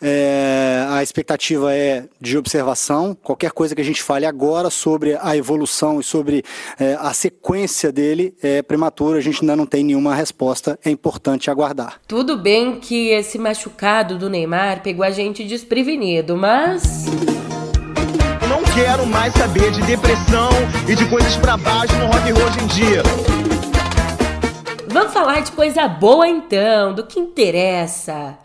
É, 0.00 0.86
a 0.88 1.02
expectativa 1.02 1.74
é 1.74 2.04
de 2.20 2.38
observação. 2.38 3.16
Qualquer 3.20 3.50
coisa 3.50 3.74
que 3.74 3.80
a 3.80 3.84
gente 3.84 4.02
fale 4.02 4.24
agora 4.24 4.70
sobre 4.70 5.18
a 5.20 5.36
evolução 5.36 6.00
e 6.00 6.04
sobre 6.04 6.44
é, 6.78 6.96
a 7.00 7.12
sequência 7.12 7.90
dele 7.90 8.34
é 8.42 8.62
prematuro. 8.62 9.18
A 9.18 9.20
gente 9.20 9.40
ainda 9.40 9.56
não 9.56 9.66
tem 9.66 9.82
nenhuma 9.82 10.14
resposta. 10.14 10.78
É 10.84 10.90
importante 10.90 11.50
aguardar. 11.50 12.00
Tudo 12.06 12.36
bem 12.36 12.78
que 12.78 13.08
esse 13.08 13.38
machucado 13.38 14.16
do 14.16 14.30
Neymar 14.30 14.82
pegou 14.82 15.04
a 15.04 15.10
gente 15.10 15.44
desprevenido, 15.44 16.36
mas 16.36 17.06
não 18.48 18.62
quero 18.74 19.06
mais 19.06 19.32
saber 19.34 19.70
de 19.72 19.82
depressão 19.82 20.48
e 20.88 20.94
de 20.94 21.04
coisas 21.08 21.36
para 21.36 21.56
baixo 21.56 21.94
no 21.96 22.06
rock 22.06 22.32
hoje 22.32 22.60
em 22.60 22.66
dia. 22.68 23.02
Vamos 24.88 25.12
falar 25.12 25.40
de 25.40 25.52
coisa 25.52 25.86
boa 25.86 26.26
então, 26.26 26.94
do 26.94 27.04
que 27.04 27.20
interessa. 27.20 28.38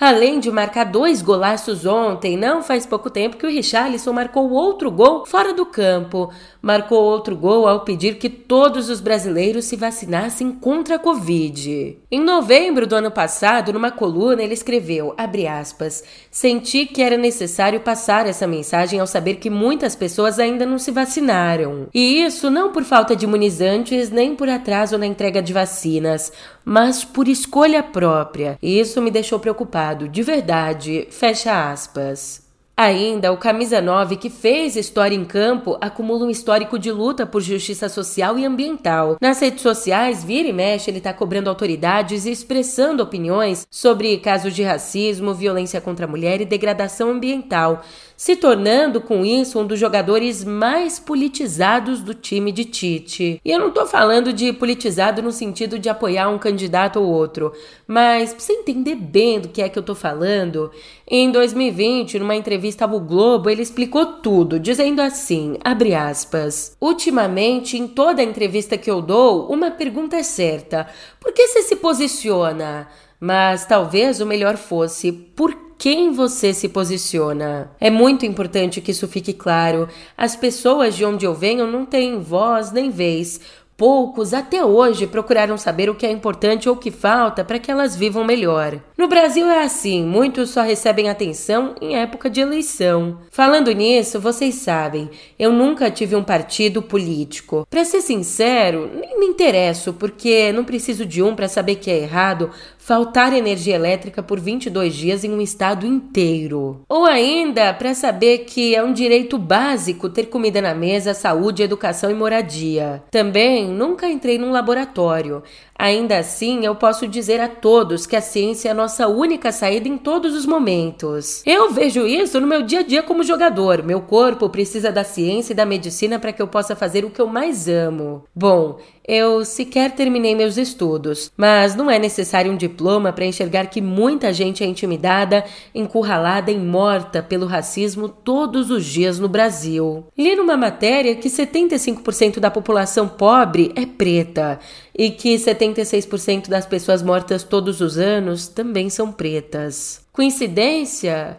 Além 0.00 0.40
de 0.40 0.50
marcar 0.50 0.84
dois 0.84 1.20
golaços 1.20 1.84
ontem, 1.84 2.34
não 2.34 2.62
faz 2.62 2.86
pouco 2.86 3.10
tempo 3.10 3.36
que 3.36 3.44
o 3.44 3.50
Richarlison 3.50 4.14
marcou 4.14 4.48
outro 4.50 4.90
gol 4.90 5.26
fora 5.26 5.52
do 5.52 5.66
campo. 5.66 6.32
Marcou 6.62 7.04
outro 7.04 7.36
gol 7.36 7.68
ao 7.68 7.80
pedir 7.80 8.16
que 8.16 8.30
todos 8.30 8.88
os 8.88 8.98
brasileiros 8.98 9.66
se 9.66 9.76
vacinassem 9.76 10.52
contra 10.52 10.96
a 10.96 10.98
Covid. 10.98 11.98
Em 12.10 12.18
novembro 12.18 12.86
do 12.86 12.96
ano 12.96 13.10
passado, 13.10 13.74
numa 13.74 13.90
coluna, 13.90 14.42
ele 14.42 14.54
escreveu, 14.54 15.14
aspas, 15.50 16.02
senti 16.30 16.86
que 16.86 17.02
era 17.02 17.18
necessário 17.18 17.80
passar 17.80 18.26
essa 18.26 18.46
mensagem 18.46 19.00
ao 19.00 19.06
saber 19.06 19.34
que 19.34 19.50
muitas 19.50 19.94
pessoas 19.94 20.38
ainda 20.38 20.64
não 20.64 20.78
se 20.78 20.90
vacinaram. 20.90 21.88
E 21.92 22.24
isso 22.24 22.50
não 22.50 22.72
por 22.72 22.84
falta 22.84 23.14
de 23.14 23.26
imunizantes, 23.26 24.10
nem 24.10 24.34
por 24.34 24.48
atraso 24.48 24.96
na 24.96 25.06
entrega 25.06 25.42
de 25.42 25.52
vacinas, 25.52 26.32
mas 26.64 27.04
por 27.04 27.28
escolha 27.28 27.82
própria. 27.82 28.58
E 28.62 28.78
isso 28.78 29.00
me 29.00 29.10
deixou 29.10 29.38
preocupado, 29.38 30.08
de 30.08 30.22
verdade. 30.22 31.08
Fecha 31.10 31.70
aspas. 31.70 32.48
Ainda, 32.82 33.30
o 33.30 33.36
Camisa 33.36 33.78
9, 33.78 34.16
que 34.16 34.30
fez 34.30 34.74
história 34.74 35.14
em 35.14 35.22
campo, 35.22 35.76
acumula 35.82 36.24
um 36.24 36.30
histórico 36.30 36.78
de 36.78 36.90
luta 36.90 37.26
por 37.26 37.42
justiça 37.42 37.90
social 37.90 38.38
e 38.38 38.46
ambiental. 38.46 39.18
Nas 39.20 39.38
redes 39.38 39.60
sociais, 39.60 40.24
vira 40.24 40.48
e 40.48 40.52
mexe, 40.52 40.90
ele 40.90 40.96
está 40.96 41.12
cobrando 41.12 41.50
autoridades 41.50 42.24
e 42.24 42.30
expressando 42.30 43.02
opiniões 43.02 43.66
sobre 43.70 44.16
casos 44.16 44.54
de 44.54 44.62
racismo, 44.62 45.34
violência 45.34 45.78
contra 45.78 46.06
a 46.06 46.08
mulher 46.08 46.40
e 46.40 46.46
degradação 46.46 47.10
ambiental 47.10 47.82
se 48.20 48.36
tornando 48.36 49.00
com 49.00 49.24
isso 49.24 49.58
um 49.58 49.66
dos 49.66 49.78
jogadores 49.78 50.44
mais 50.44 50.98
politizados 50.98 52.02
do 52.02 52.12
time 52.12 52.52
de 52.52 52.66
Tite. 52.66 53.40
E 53.42 53.50
eu 53.50 53.58
não 53.58 53.70
tô 53.70 53.86
falando 53.86 54.30
de 54.30 54.52
politizado 54.52 55.22
no 55.22 55.32
sentido 55.32 55.78
de 55.78 55.88
apoiar 55.88 56.28
um 56.28 56.36
candidato 56.36 57.00
ou 57.00 57.06
outro, 57.06 57.50
mas 57.86 58.34
pra 58.34 58.40
você 58.40 58.52
entender 58.52 58.94
bem 58.94 59.40
do 59.40 59.48
que 59.48 59.62
é 59.62 59.70
que 59.70 59.78
eu 59.78 59.82
tô 59.82 59.94
falando, 59.94 60.70
em 61.08 61.30
2020, 61.30 62.18
numa 62.18 62.36
entrevista 62.36 62.84
ao 62.84 63.00
Globo, 63.00 63.48
ele 63.48 63.62
explicou 63.62 64.04
tudo, 64.04 64.60
dizendo 64.60 65.00
assim, 65.00 65.56
abre 65.64 65.94
aspas, 65.94 66.76
ultimamente, 66.78 67.78
em 67.78 67.88
toda 67.88 68.22
entrevista 68.22 68.76
que 68.76 68.90
eu 68.90 69.00
dou, 69.00 69.50
uma 69.50 69.70
pergunta 69.70 70.16
é 70.16 70.22
certa, 70.22 70.86
por 71.18 71.32
que 71.32 71.48
você 71.48 71.62
se 71.62 71.76
posiciona? 71.76 72.86
Mas 73.20 73.66
talvez 73.66 74.20
o 74.20 74.26
melhor 74.26 74.56
fosse, 74.56 75.12
por 75.12 75.54
quem 75.76 76.12
você 76.12 76.52
se 76.52 76.68
posiciona. 76.68 77.70
É 77.80 77.90
muito 77.90 78.26
importante 78.26 78.80
que 78.80 78.90
isso 78.90 79.06
fique 79.08 79.32
claro. 79.32 79.88
As 80.16 80.36
pessoas 80.36 80.94
de 80.94 81.04
onde 81.04 81.24
eu 81.24 81.34
venho 81.34 81.66
não 81.66 81.86
têm 81.86 82.18
voz 82.20 82.72
nem 82.72 82.90
vez. 82.90 83.40
poucos 83.80 84.34
até 84.34 84.62
hoje 84.62 85.06
procuraram 85.06 85.56
saber 85.56 85.88
o 85.88 85.94
que 85.94 86.04
é 86.04 86.10
importante 86.10 86.68
ou 86.68 86.74
o 86.74 86.78
que 86.78 86.90
falta 86.90 87.42
para 87.42 87.58
que 87.58 87.70
elas 87.70 87.96
vivam 87.96 88.22
melhor. 88.22 88.78
No 88.94 89.08
Brasil 89.08 89.48
é 89.48 89.62
assim, 89.62 90.04
muitos 90.04 90.50
só 90.50 90.60
recebem 90.60 91.08
atenção 91.08 91.74
em 91.80 91.96
época 91.96 92.28
de 92.28 92.42
eleição. 92.42 93.20
Falando 93.30 93.72
nisso, 93.72 94.20
vocês 94.20 94.56
sabem, 94.56 95.08
eu 95.38 95.50
nunca 95.50 95.90
tive 95.90 96.14
um 96.14 96.22
partido 96.22 96.82
político. 96.82 97.66
Para 97.70 97.86
ser 97.86 98.02
sincero, 98.02 98.90
nem 98.94 99.18
me 99.18 99.24
interesso, 99.24 99.94
porque 99.94 100.52
não 100.52 100.62
preciso 100.62 101.06
de 101.06 101.22
um 101.22 101.34
para 101.34 101.48
saber 101.48 101.76
que 101.76 101.90
é 101.90 102.02
errado 102.02 102.50
faltar 102.80 103.32
energia 103.32 103.74
elétrica 103.76 104.22
por 104.22 104.40
22 104.40 104.94
dias 104.94 105.22
em 105.22 105.30
um 105.30 105.40
estado 105.40 105.86
inteiro. 105.86 106.80
Ou 106.88 107.04
ainda 107.04 107.72
para 107.74 107.94
saber 107.94 108.38
que 108.38 108.74
é 108.74 108.82
um 108.82 108.92
direito 108.92 109.38
básico 109.38 110.08
ter 110.08 110.26
comida 110.26 110.60
na 110.60 110.74
mesa, 110.74 111.14
saúde, 111.14 111.62
educação 111.62 112.10
e 112.10 112.14
moradia. 112.14 113.02
Também 113.10 113.68
nunca 113.68 114.08
entrei 114.08 114.38
num 114.38 114.50
laboratório. 114.50 115.42
Ainda 115.78 116.18
assim, 116.18 116.66
eu 116.66 116.74
posso 116.74 117.08
dizer 117.08 117.40
a 117.40 117.48
todos 117.48 118.06
que 118.06 118.14
a 118.14 118.20
ciência 118.20 118.68
é 118.68 118.72
a 118.72 118.74
nossa 118.74 119.08
única 119.08 119.50
saída 119.50 119.88
em 119.88 119.96
todos 119.96 120.34
os 120.34 120.44
momentos. 120.44 121.42
Eu 121.46 121.70
vejo 121.70 122.06
isso 122.06 122.38
no 122.38 122.46
meu 122.46 122.62
dia 122.62 122.80
a 122.80 122.82
dia 122.82 123.02
como 123.02 123.22
jogador. 123.22 123.82
Meu 123.82 124.02
corpo 124.02 124.50
precisa 124.50 124.92
da 124.92 125.04
ciência 125.04 125.52
e 125.52 125.56
da 125.56 125.64
medicina 125.64 126.18
para 126.18 126.34
que 126.34 126.42
eu 126.42 126.48
possa 126.48 126.76
fazer 126.76 127.02
o 127.04 127.10
que 127.10 127.20
eu 127.20 127.26
mais 127.26 127.66
amo. 127.66 128.24
Bom, 128.34 128.78
eu 129.06 129.44
sequer 129.44 129.92
terminei 129.92 130.34
meus 130.34 130.56
estudos, 130.56 131.32
mas 131.36 131.74
não 131.74 131.90
é 131.90 131.98
necessário 131.98 132.52
um 132.52 132.56
diploma 132.56 133.12
para 133.12 133.24
enxergar 133.24 133.66
que 133.66 133.80
muita 133.80 134.32
gente 134.32 134.62
é 134.62 134.66
intimidada, 134.66 135.44
encurralada 135.74 136.50
e 136.50 136.58
morta 136.58 137.22
pelo 137.22 137.46
racismo 137.46 138.08
todos 138.08 138.70
os 138.70 138.84
dias 138.84 139.18
no 139.18 139.28
Brasil. 139.28 140.04
Li 140.16 140.36
numa 140.36 140.56
matéria 140.56 141.16
que 141.16 141.28
75% 141.28 142.38
da 142.38 142.50
população 142.50 143.08
pobre 143.08 143.72
é 143.74 143.86
preta 143.86 144.60
e 144.96 145.10
que 145.10 145.34
76% 145.34 146.48
das 146.48 146.66
pessoas 146.66 147.02
mortas 147.02 147.42
todos 147.42 147.80
os 147.80 147.98
anos 147.98 148.48
também 148.48 148.90
são 148.90 149.10
pretas. 149.10 150.02
Coincidência? 150.12 151.38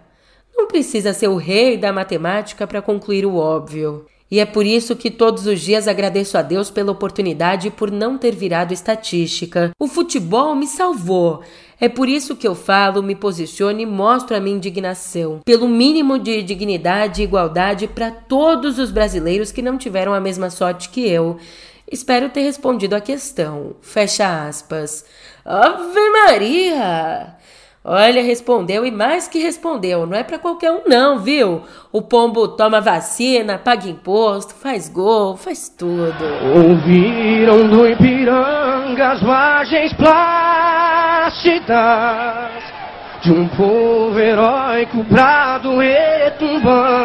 Não 0.56 0.68
precisa 0.68 1.14
ser 1.14 1.28
o 1.28 1.38
rei 1.38 1.78
da 1.78 1.94
matemática 1.94 2.68
para 2.68 2.82
concluir 2.82 3.26
o 3.26 3.36
óbvio. 3.36 4.06
E 4.32 4.40
é 4.40 4.46
por 4.46 4.66
isso 4.66 4.96
que 4.96 5.12
todos 5.12 5.46
os 5.46 5.60
dias 5.60 5.90
agradeço 5.90 6.38
a 6.38 6.42
Deus 6.42 6.72
pela 6.72 6.94
oportunidade 6.94 7.68
e 7.68 7.72
por 7.72 7.92
não 7.92 8.18
ter 8.18 8.34
virado 8.34 8.74
estatística. 8.74 9.72
O 9.78 9.88
futebol 9.88 10.56
me 10.56 10.66
salvou. 10.66 11.42
É 11.78 11.90
por 11.90 12.08
isso 12.08 12.38
que 12.38 12.48
eu 12.48 12.56
falo, 12.56 13.04
me 13.04 13.14
posiciono 13.14 13.82
e 13.82 13.86
mostro 13.86 14.38
a 14.38 14.40
minha 14.40 14.56
indignação. 14.56 15.42
Pelo 15.44 15.68
mínimo 15.68 16.18
de 16.18 16.42
dignidade 16.44 17.22
e 17.22 17.26
igualdade 17.26 17.88
para 17.88 18.10
todos 18.10 18.80
os 18.80 18.90
brasileiros 18.90 19.52
que 19.52 19.62
não 19.62 19.78
tiveram 19.78 20.14
a 20.14 20.22
mesma 20.22 20.50
sorte 20.50 20.88
que 20.88 21.02
eu. 21.02 21.38
Espero 21.92 22.30
ter 22.30 22.44
respondido 22.44 22.96
a 22.96 23.02
questão. 23.02 23.76
Fecha 23.82 24.48
aspas. 24.48 25.04
Ave 25.44 26.10
Maria! 26.10 27.36
Olha, 27.84 28.22
respondeu 28.22 28.86
e 28.86 28.92
mais 28.92 29.28
que 29.28 29.40
respondeu, 29.40 30.06
não 30.06 30.16
é 30.16 30.24
para 30.24 30.38
qualquer 30.38 30.72
um 30.72 30.84
não, 30.86 31.18
viu? 31.18 31.64
O 31.92 32.00
pombo 32.00 32.50
toma 32.50 32.80
vacina, 32.80 33.58
paga 33.58 33.90
imposto, 33.90 34.54
faz 34.54 34.88
gol, 34.88 35.36
faz 35.36 35.68
tudo. 35.68 36.24
Ouviram 36.56 37.68
do 37.68 37.88
Ipiranga 37.88 39.14
as 39.14 39.24
margens 39.24 39.94
plácidas 39.94 41.72
de 43.24 43.32
um 43.32 43.48
povo 43.50 44.20
heróico 44.20 45.04
brado 45.04 45.80
retumbante. 45.80 47.02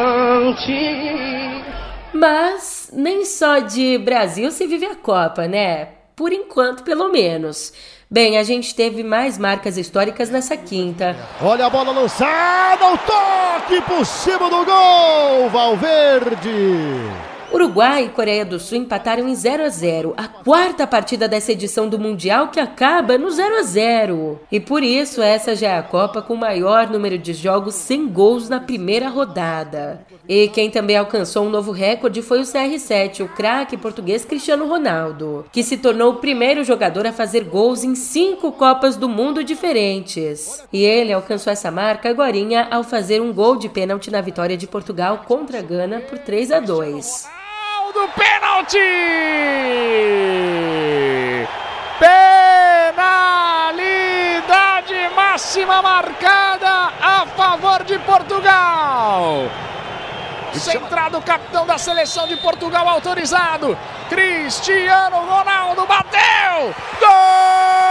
Mas 2.12 2.90
nem 2.92 3.24
só 3.24 3.60
de 3.60 3.96
Brasil 3.96 4.50
se 4.50 4.66
vive 4.66 4.84
a 4.84 4.94
Copa, 4.94 5.48
né? 5.48 5.95
Por 6.16 6.32
enquanto, 6.32 6.82
pelo 6.82 7.10
menos. 7.10 7.74
Bem, 8.10 8.38
a 8.38 8.42
gente 8.42 8.74
teve 8.74 9.02
mais 9.04 9.36
marcas 9.36 9.76
históricas 9.76 10.30
nessa 10.30 10.56
quinta. 10.56 11.14
Olha 11.42 11.66
a 11.66 11.70
bola 11.70 11.92
lançada, 11.92 12.86
o 12.86 12.96
toque 12.96 13.82
por 13.82 14.06
cima 14.06 14.48
do 14.48 14.64
gol, 14.64 15.50
Valverde. 15.50 17.35
Uruguai 17.52 18.04
e 18.04 18.08
Coreia 18.08 18.44
do 18.44 18.58
Sul 18.58 18.78
empataram 18.78 19.28
em 19.28 19.34
0 19.34 19.64
a 19.64 19.68
0, 19.68 20.14
a 20.16 20.26
quarta 20.26 20.86
partida 20.86 21.28
dessa 21.28 21.52
edição 21.52 21.88
do 21.88 21.98
Mundial 21.98 22.48
que 22.48 22.58
acaba 22.58 23.16
no 23.16 23.30
0 23.30 23.56
a 23.56 23.62
0. 23.62 24.40
E 24.50 24.60
por 24.60 24.82
isso 24.82 25.22
essa 25.22 25.54
já 25.54 25.68
é 25.68 25.78
a 25.78 25.82
Copa 25.82 26.20
com 26.20 26.34
o 26.34 26.38
maior 26.38 26.88
número 26.90 27.16
de 27.16 27.32
jogos 27.32 27.74
sem 27.74 28.08
gols 28.08 28.48
na 28.48 28.60
primeira 28.60 29.08
rodada. 29.08 30.04
E 30.28 30.48
quem 30.48 30.70
também 30.70 30.96
alcançou 30.96 31.46
um 31.46 31.50
novo 31.50 31.70
recorde 31.70 32.20
foi 32.20 32.40
o 32.40 32.44
CR7, 32.44 33.24
o 33.24 33.28
craque 33.28 33.76
português 33.76 34.24
Cristiano 34.24 34.66
Ronaldo, 34.66 35.46
que 35.52 35.62
se 35.62 35.76
tornou 35.76 36.12
o 36.12 36.16
primeiro 36.16 36.64
jogador 36.64 37.06
a 37.06 37.12
fazer 37.12 37.44
gols 37.44 37.84
em 37.84 37.94
cinco 37.94 38.52
Copas 38.52 38.96
do 38.96 39.08
Mundo 39.08 39.44
diferentes. 39.44 40.64
E 40.72 40.84
ele 40.84 41.12
alcançou 41.12 41.52
essa 41.52 41.70
marca 41.70 42.10
agora 42.10 42.36
ao 42.70 42.82
fazer 42.84 43.22
um 43.22 43.32
gol 43.32 43.56
de 43.56 43.68
pênalti 43.68 44.10
na 44.10 44.20
vitória 44.20 44.56
de 44.56 44.66
Portugal 44.66 45.22
contra 45.26 45.60
a 45.60 45.62
Gana 45.62 46.00
por 46.00 46.18
3 46.18 46.52
a 46.52 46.60
2 46.60 47.35
do 47.96 48.08
pênalti! 48.08 48.78
Penalidade 53.58 55.08
máxima 55.16 55.80
marcada 55.80 56.92
a 57.00 57.24
favor 57.34 57.82
de 57.84 57.98
Portugal. 58.00 59.48
Centrado 60.52 61.16
o 61.18 61.22
capitão 61.22 61.66
da 61.66 61.78
seleção 61.78 62.28
de 62.28 62.36
Portugal 62.36 62.86
autorizado. 62.86 63.78
Cristiano 64.10 65.16
Ronaldo 65.16 65.86
bateu! 65.86 66.74
Gol! 67.00 67.85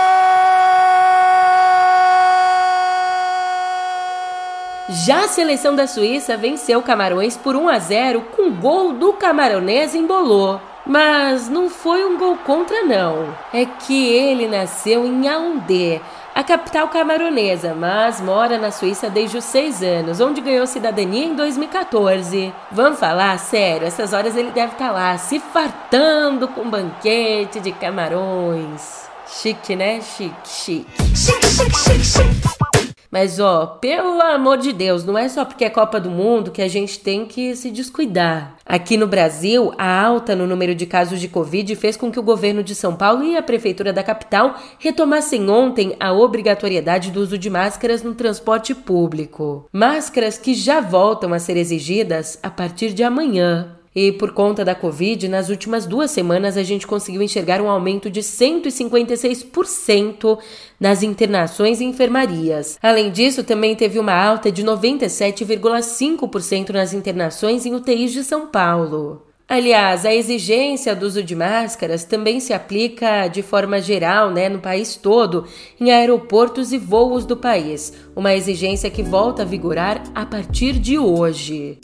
Já 4.88 5.24
a 5.24 5.28
seleção 5.28 5.76
da 5.76 5.88
Suíça 5.88 6.38
venceu 6.38 6.80
Camarões 6.82 7.36
por 7.36 7.56
1 7.56 7.70
a 7.70 7.80
0 7.80 8.22
com 8.36 8.52
gol 8.52 8.94
do 8.94 9.14
camaronês 9.14 9.96
Embolô. 9.96 10.60
Mas 10.86 11.50
não 11.50 11.68
foi 11.68 12.06
um 12.06 12.20
gol 12.20 12.38
contra 12.46 12.84
não. 12.84 13.36
É 13.52 13.66
que 13.66 14.08
ele 14.08 14.48
nasceu 14.48 15.04
em 15.04 15.26
Yaoundé, 15.26 16.00
a 16.36 16.44
capital 16.44 16.88
camaronesa, 16.90 17.74
mas 17.74 18.22
mora 18.22 18.60
na 18.60 18.70
Suíça 18.70 19.10
desde 19.10 19.40
os 19.40 19.46
seis 19.46 19.82
anos, 19.82 20.22
onde 20.22 20.42
ganhou 20.42 20.68
cidadania 20.68 21.26
em 21.26 21.34
2014. 21.34 22.54
Vamos 22.72 23.00
falar 23.00 23.40
sério, 23.40 23.88
essas 23.88 24.14
horas 24.14 24.36
ele 24.38 24.52
deve 24.52 24.74
estar 24.74 24.90
tá 24.90 24.92
lá 24.92 25.18
se 25.18 25.40
fartando 25.40 26.48
com 26.50 26.70
banquete 26.70 27.60
de 27.60 27.72
camarões. 27.72 29.10
Chique, 29.28 29.76
né? 29.76 30.00
Chique, 30.02 30.36
chique. 30.48 30.88
Chique, 31.16 31.48
chique, 31.48 31.76
chique, 31.76 32.06
chique. 32.06 32.95
Mas, 33.16 33.40
ó, 33.40 33.66
pelo 33.80 34.22
amor 34.22 34.58
de 34.58 34.74
Deus, 34.74 35.06
não 35.06 35.18
é 35.18 35.30
só 35.30 35.46
porque 35.46 35.64
é 35.64 35.70
Copa 35.70 36.02
do 36.02 36.12
Mundo 36.12 36.52
que 36.52 36.62
a 36.62 36.68
gente 36.68 37.00
tem 37.00 37.26
que 37.26 37.56
se 37.56 37.72
descuidar. 37.72 38.58
Aqui 38.66 38.98
no 38.98 39.08
Brasil, 39.08 39.72
a 39.78 40.02
alta 40.04 40.36
no 40.36 40.46
número 40.46 40.76
de 40.76 40.86
casos 40.86 41.22
de 41.22 41.30
Covid 41.30 41.78
fez 41.78 41.96
com 41.96 42.12
que 42.12 42.20
o 42.20 42.24
governo 42.24 42.62
de 42.62 42.76
São 42.76 42.94
Paulo 42.94 43.24
e 43.24 43.38
a 43.38 43.42
prefeitura 43.42 43.94
da 43.94 44.04
capital 44.04 44.56
retomassem 44.80 45.50
ontem 45.50 45.96
a 45.98 46.12
obrigatoriedade 46.12 47.10
do 47.10 47.22
uso 47.22 47.38
de 47.38 47.50
máscaras 47.50 48.04
no 48.04 48.14
transporte 48.14 48.76
público. 48.76 49.70
Máscaras 49.72 50.38
que 50.38 50.54
já 50.54 50.82
voltam 50.82 51.32
a 51.32 51.40
ser 51.40 51.56
exigidas 51.56 52.38
a 52.44 52.50
partir 52.50 52.92
de 52.92 53.02
amanhã. 53.02 53.75
E 53.96 54.12
por 54.12 54.34
conta 54.34 54.66
da 54.66 54.76
Covid, 54.76 55.30
nas 55.30 55.48
últimas 55.48 55.86
duas 55.86 56.12
semanas 56.12 56.58
a 56.58 56.64
gente 56.64 56.86
conseguiu 56.86 57.22
enxergar 57.22 57.62
um 57.62 57.70
aumento 57.70 58.10
de 58.10 58.20
156% 58.20 60.38
nas 60.78 61.02
internações 61.02 61.80
e 61.80 61.86
enfermarias. 61.86 62.78
Além 62.84 63.10
disso, 63.10 63.42
também 63.42 63.74
teve 63.74 63.98
uma 63.98 64.14
alta 64.14 64.52
de 64.52 64.66
97,5% 64.66 66.72
nas 66.72 66.94
internações 66.94 67.66
em 67.66 67.74
UTIs 67.74 68.12
de 68.12 68.26
São 68.26 68.48
Paulo. 68.48 69.22
Aliás, 69.48 70.06
a 70.06 70.14
exigência 70.14 70.94
do 70.96 71.06
uso 71.06 71.24
de 71.24 71.36
máscaras 71.36 72.04
também 72.04 72.40
se 72.40 72.52
aplica 72.52 73.28
de 73.28 73.44
forma 73.44 73.80
geral, 73.80 74.32
né, 74.32 74.50
no 74.50 74.58
país 74.60 74.96
todo, 74.96 75.46
em 75.80 75.92
aeroportos 75.92 76.74
e 76.74 76.80
voos 76.80 77.26
do 77.26 77.38
país, 77.38 77.94
uma 78.16 78.34
exigência 78.34 78.90
que 78.90 79.04
volta 79.04 79.44
a 79.44 79.46
vigorar 79.46 80.02
a 80.16 80.26
partir 80.26 80.74
de 80.74 80.98
hoje. 80.98 81.78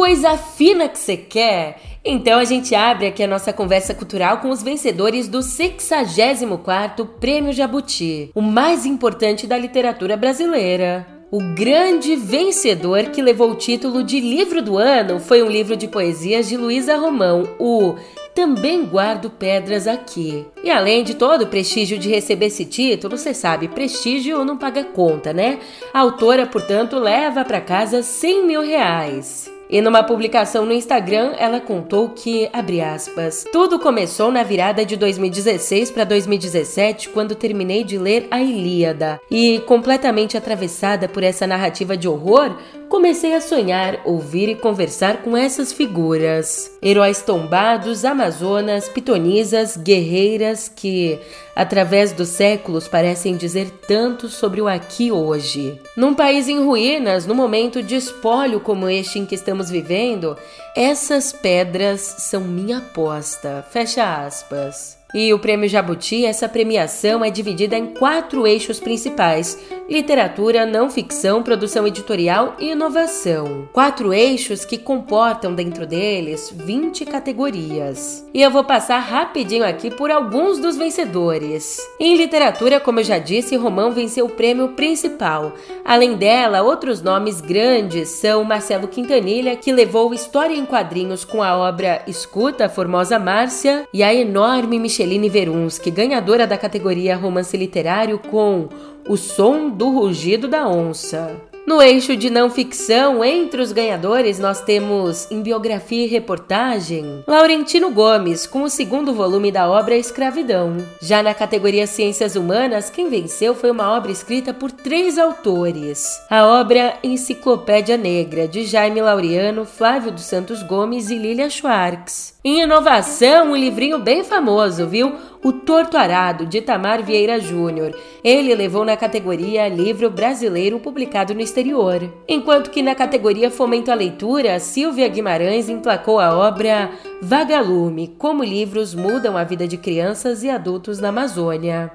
Coisa 0.00 0.34
fina 0.38 0.88
que 0.88 0.98
você 0.98 1.14
quer? 1.14 1.78
Então 2.02 2.38
a 2.38 2.44
gente 2.46 2.74
abre 2.74 3.08
aqui 3.08 3.22
a 3.22 3.26
nossa 3.26 3.52
conversa 3.52 3.92
cultural 3.92 4.38
com 4.38 4.48
os 4.48 4.62
vencedores 4.62 5.28
do 5.28 5.40
64º 5.40 7.06
Prêmio 7.20 7.52
Jabuti, 7.52 8.30
o 8.34 8.40
mais 8.40 8.86
importante 8.86 9.46
da 9.46 9.58
literatura 9.58 10.16
brasileira. 10.16 11.06
O 11.30 11.38
grande 11.54 12.16
vencedor 12.16 13.10
que 13.10 13.20
levou 13.20 13.50
o 13.50 13.56
título 13.56 14.02
de 14.02 14.20
livro 14.20 14.62
do 14.62 14.78
ano 14.78 15.20
foi 15.20 15.42
um 15.42 15.50
livro 15.50 15.76
de 15.76 15.86
poesias 15.86 16.48
de 16.48 16.56
Luísa 16.56 16.96
Romão, 16.96 17.46
o 17.58 17.94
também 18.34 18.86
guardo 18.86 19.28
pedras 19.28 19.86
aqui. 19.86 20.46
E 20.64 20.70
além 20.70 21.04
de 21.04 21.12
todo 21.12 21.42
o 21.42 21.48
prestígio 21.48 21.98
de 21.98 22.08
receber 22.08 22.46
esse 22.46 22.64
título, 22.64 23.18
você 23.18 23.34
sabe, 23.34 23.68
prestígio 23.68 24.46
não 24.46 24.56
paga 24.56 24.82
conta, 24.82 25.34
né? 25.34 25.58
A 25.92 26.00
autora, 26.00 26.46
portanto, 26.46 26.98
leva 26.98 27.44
para 27.44 27.60
casa 27.60 28.02
100 28.02 28.46
mil 28.46 28.62
reais. 28.62 29.49
E 29.70 29.80
numa 29.80 30.02
publicação 30.02 30.66
no 30.66 30.72
Instagram, 30.72 31.32
ela 31.38 31.60
contou 31.60 32.08
que, 32.08 32.50
abre 32.52 32.80
aspas, 32.80 33.44
tudo 33.52 33.78
começou 33.78 34.32
na 34.32 34.42
virada 34.42 34.84
de 34.84 34.96
2016 34.96 35.92
para 35.92 36.02
2017, 36.02 37.08
quando 37.10 37.36
terminei 37.36 37.84
de 37.84 37.96
ler 37.96 38.26
a 38.32 38.40
Ilíada. 38.40 39.20
E, 39.30 39.60
completamente 39.66 40.36
atravessada 40.36 41.08
por 41.08 41.22
essa 41.22 41.46
narrativa 41.46 41.96
de 41.96 42.08
horror, 42.08 42.56
comecei 42.90 43.34
a 43.34 43.40
sonhar, 43.40 44.00
ouvir 44.04 44.48
e 44.48 44.56
conversar 44.56 45.22
com 45.22 45.36
essas 45.36 45.72
figuras. 45.72 46.70
Heróis 46.82 47.22
tombados, 47.22 48.04
amazonas, 48.04 48.88
pitonisas, 48.88 49.76
guerreiras 49.76 50.68
que, 50.68 51.16
através 51.54 52.12
dos 52.12 52.30
séculos, 52.30 52.88
parecem 52.88 53.36
dizer 53.36 53.70
tanto 53.86 54.28
sobre 54.28 54.60
o 54.60 54.66
aqui 54.66 55.12
hoje. 55.12 55.80
Num 55.96 56.14
país 56.14 56.48
em 56.48 56.62
ruínas, 56.62 57.26
no 57.26 57.34
momento 57.34 57.80
de 57.80 57.94
espólio 57.94 58.58
como 58.58 58.88
este 58.88 59.20
em 59.20 59.24
que 59.24 59.36
estamos 59.36 59.70
vivendo, 59.70 60.36
essas 60.76 61.32
pedras 61.32 62.00
são 62.00 62.40
minha 62.40 62.78
aposta. 62.78 63.64
Fecha 63.70 64.26
aspas. 64.26 64.99
E 65.12 65.32
o 65.34 65.38
Prêmio 65.38 65.68
Jabuti, 65.68 66.24
essa 66.24 66.48
premiação 66.48 67.24
é 67.24 67.30
dividida 67.30 67.76
em 67.76 67.86
quatro 67.86 68.46
eixos 68.46 68.78
principais: 68.78 69.58
literatura, 69.88 70.64
não 70.64 70.88
ficção, 70.88 71.42
produção 71.42 71.86
editorial 71.86 72.54
e 72.58 72.70
inovação. 72.70 73.68
Quatro 73.72 74.12
eixos 74.12 74.64
que 74.64 74.78
comportam 74.78 75.54
dentro 75.54 75.86
deles 75.86 76.52
20 76.54 77.04
categorias. 77.06 78.24
E 78.32 78.40
eu 78.40 78.50
vou 78.50 78.62
passar 78.62 78.98
rapidinho 78.98 79.64
aqui 79.64 79.90
por 79.90 80.10
alguns 80.10 80.58
dos 80.58 80.76
vencedores. 80.76 81.78
Em 81.98 82.16
literatura, 82.16 82.78
como 82.78 83.00
eu 83.00 83.04
já 83.04 83.18
disse, 83.18 83.56
Romão 83.56 83.90
venceu 83.92 84.26
o 84.26 84.30
prêmio 84.30 84.68
principal. 84.68 85.52
Além 85.84 86.14
dela, 86.14 86.62
outros 86.62 87.02
nomes 87.02 87.40
grandes 87.40 88.10
são 88.10 88.44
Marcelo 88.44 88.86
Quintanilha, 88.86 89.56
que 89.56 89.72
levou 89.72 90.14
História 90.14 90.54
em 90.54 90.64
Quadrinhos 90.64 91.24
com 91.24 91.42
a 91.42 91.56
obra 91.56 92.02
Escuta, 92.06 92.68
Formosa 92.68 93.18
Márcia, 93.18 93.88
e 93.92 94.02
a 94.02 94.14
enorme 94.14 94.78
Micheline 95.00 95.30
Verunsky, 95.30 95.90
ganhadora 95.90 96.46
da 96.46 96.58
categoria 96.58 97.16
Romance 97.16 97.56
Literário 97.56 98.18
com 98.18 98.68
O 99.08 99.16
Som 99.16 99.70
do 99.70 99.88
Rugido 99.88 100.46
da 100.46 100.68
Onça. 100.68 101.49
No 101.66 101.80
eixo 101.82 102.16
de 102.16 102.30
não 102.30 102.50
ficção, 102.50 103.22
entre 103.22 103.60
os 103.60 103.70
ganhadores, 103.70 104.38
nós 104.38 104.62
temos 104.62 105.30
em 105.30 105.42
biografia 105.42 106.04
e 106.04 106.08
reportagem 106.08 107.22
Laurentino 107.26 107.90
Gomes, 107.90 108.46
com 108.46 108.62
o 108.62 108.70
segundo 108.70 109.12
volume 109.12 109.52
da 109.52 109.68
obra 109.68 109.94
Escravidão. 109.94 110.78
Já 111.02 111.22
na 111.22 111.34
categoria 111.34 111.86
Ciências 111.86 112.34
Humanas, 112.34 112.88
quem 112.88 113.10
venceu 113.10 113.54
foi 113.54 113.70
uma 113.70 113.92
obra 113.92 114.10
escrita 114.10 114.54
por 114.54 114.72
três 114.72 115.18
autores: 115.18 116.18
a 116.30 116.46
obra 116.46 116.98
Enciclopédia 117.04 117.96
Negra, 117.96 118.48
de 118.48 118.64
Jaime 118.64 119.02
Laureano, 119.02 119.66
Flávio 119.66 120.10
dos 120.10 120.24
Santos 120.24 120.62
Gomes 120.62 121.10
e 121.10 121.18
Lilia 121.18 121.50
Schwartz. 121.50 122.40
Em 122.42 122.62
inovação, 122.62 123.52
um 123.52 123.56
livrinho 123.56 123.98
bem 123.98 124.24
famoso, 124.24 124.86
viu? 124.86 125.14
O 125.42 125.52
Torto 125.52 125.96
Arado, 125.96 126.44
de 126.44 126.60
Tamar 126.60 127.02
Vieira 127.02 127.40
Júnior. 127.40 127.96
Ele 128.22 128.54
levou 128.54 128.84
na 128.84 128.94
categoria 128.94 129.68
Livro 129.68 130.10
Brasileiro 130.10 130.78
publicado 130.78 131.32
no 131.32 131.40
exterior. 131.40 132.12
Enquanto 132.28 132.70
que 132.70 132.82
na 132.82 132.94
categoria 132.94 133.50
Fomento 133.50 133.90
à 133.90 133.94
Leitura, 133.94 134.60
Silvia 134.60 135.08
Guimarães 135.08 135.70
emplacou 135.70 136.20
a 136.20 136.36
obra 136.36 136.90
Vagalume, 137.22 138.14
como 138.18 138.44
livros 138.44 138.94
mudam 138.94 139.34
a 139.34 139.42
vida 139.42 139.66
de 139.66 139.78
crianças 139.78 140.42
e 140.42 140.50
adultos 140.50 141.00
na 141.00 141.08
Amazônia. 141.08 141.90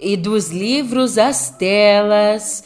E 0.00 0.16
dos 0.16 0.50
livros 0.50 1.18
às 1.18 1.50
telas. 1.50 2.64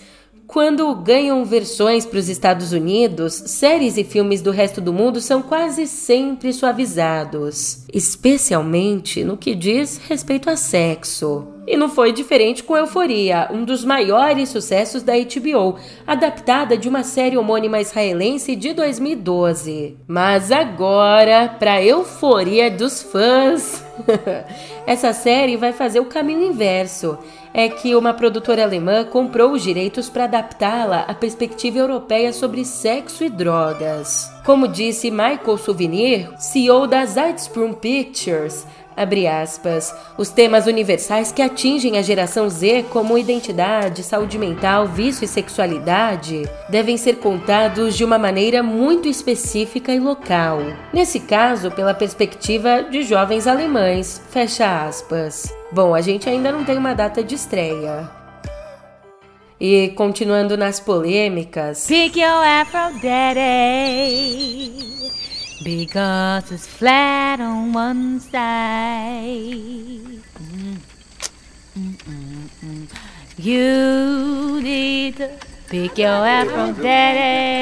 Quando 0.51 0.93
ganham 0.97 1.45
versões 1.45 2.05
para 2.05 2.19
os 2.19 2.29
Estados 2.29 2.73
Unidos, 2.73 3.35
séries 3.35 3.97
e 3.97 4.03
filmes 4.03 4.43
do 4.43 4.51
resto 4.51 4.81
do 4.81 4.93
mundo 4.93 5.21
são 5.21 5.41
quase 5.43 5.87
sempre 5.87 6.53
suavizados, 6.53 7.85
especialmente 7.95 9.23
no 9.23 9.37
que 9.37 9.55
diz 9.55 10.01
respeito 10.09 10.51
a 10.51 10.57
sexo. 10.57 11.47
E 11.69 11.77
não 11.77 11.89
foi 11.89 12.13
diferente 12.13 12.65
com 12.65 12.77
Euforia, 12.77 13.49
um 13.53 13.65
dos 13.65 13.85
maiores 13.85 14.49
sucessos 14.49 15.05
da 15.05 15.13
HBO, 15.13 15.79
adaptada 16.05 16.77
de 16.77 16.89
uma 16.89 17.05
série 17.05 17.37
homônima 17.37 17.81
israelense 17.81 18.57
de 18.57 18.73
2012. 18.73 19.99
Mas 20.09 20.51
agora, 20.51 21.47
para 21.61 21.81
euforia 21.81 22.69
dos 22.69 23.01
fãs, 23.01 23.85
essa 24.87 25.13
série 25.13 25.57
vai 25.57 25.73
fazer 25.73 26.01
o 26.01 26.07
caminho 26.07 26.45
inverso 26.45 27.19
é 27.53 27.69
que 27.69 27.95
uma 27.97 28.15
produtora 28.15 28.63
alemã 28.63 29.05
comprou 29.05 29.53
os 29.53 29.63
direitos 29.63 30.09
para 30.09 30.25
adaptá-la 30.25 31.01
à 31.01 31.15
perspectiva 31.15 31.79
europeia 31.79 32.33
sobre 32.33 32.65
sexo 32.65 33.25
e 33.25 33.29
drogas. 33.29 34.31
Como 34.45 34.69
disse 34.69 35.11
Michael 35.11 35.59
Souvenir, 35.59 36.31
CEO 36.39 36.87
da 36.87 37.05
Zeitsprung 37.05 37.75
Pictures, 37.75 38.67
abre 38.97 39.27
aspas, 39.27 39.95
os 40.17 40.29
temas 40.31 40.67
universais 40.67 41.33
que 41.33 41.43
atingem 41.43 41.99
a 41.99 42.03
geração 42.03 42.49
Z, 42.49 42.87
como 42.91 43.19
identidade, 43.19 44.03
saúde 44.03 44.39
mental, 44.39 44.87
vício 44.87 45.25
e 45.25 45.29
sexualidade, 45.29 46.43
devem 46.69 46.97
ser 46.97 47.17
contados 47.17 47.97
de 47.97 48.05
uma 48.05 48.19
maneira 48.19 48.63
muito 48.63 49.09
específica 49.09 49.93
e 49.93 49.99
local. 49.99 50.61
Nesse 50.93 51.21
caso, 51.21 51.71
pela 51.71 51.95
perspectiva 51.95 52.83
de 52.83 53.03
jovens 53.03 53.47
alemães, 53.47 54.23
fecha 54.31 54.87
aspas. 54.87 55.55
Bom, 55.73 55.95
a 55.95 56.01
gente 56.01 56.29
ainda 56.29 56.51
não 56.53 56.65
tem 56.65 56.77
uma 56.77 56.95
data 56.95 57.23
de 57.23 57.35
estreia. 57.35 58.11
E 59.61 59.89
continuando 59.91 60.57
nas 60.57 60.81
polêmicas. 60.81 61.87
Pick 61.87 62.17
your 62.17 62.43
Aphrodite 62.43 63.01
because 65.63 66.51
it's 66.53 66.67
flat 66.67 67.41
on 67.41 67.73
one 67.73 68.21
side. 68.21 68.41
Mm, 70.39 70.79
mm, 71.77 72.49
mm, 72.65 72.89
you 73.39 74.61
need 74.63 75.17
to 75.17 75.29
pick 75.69 75.99
your 75.99 76.27
Aphrodite 76.27 77.61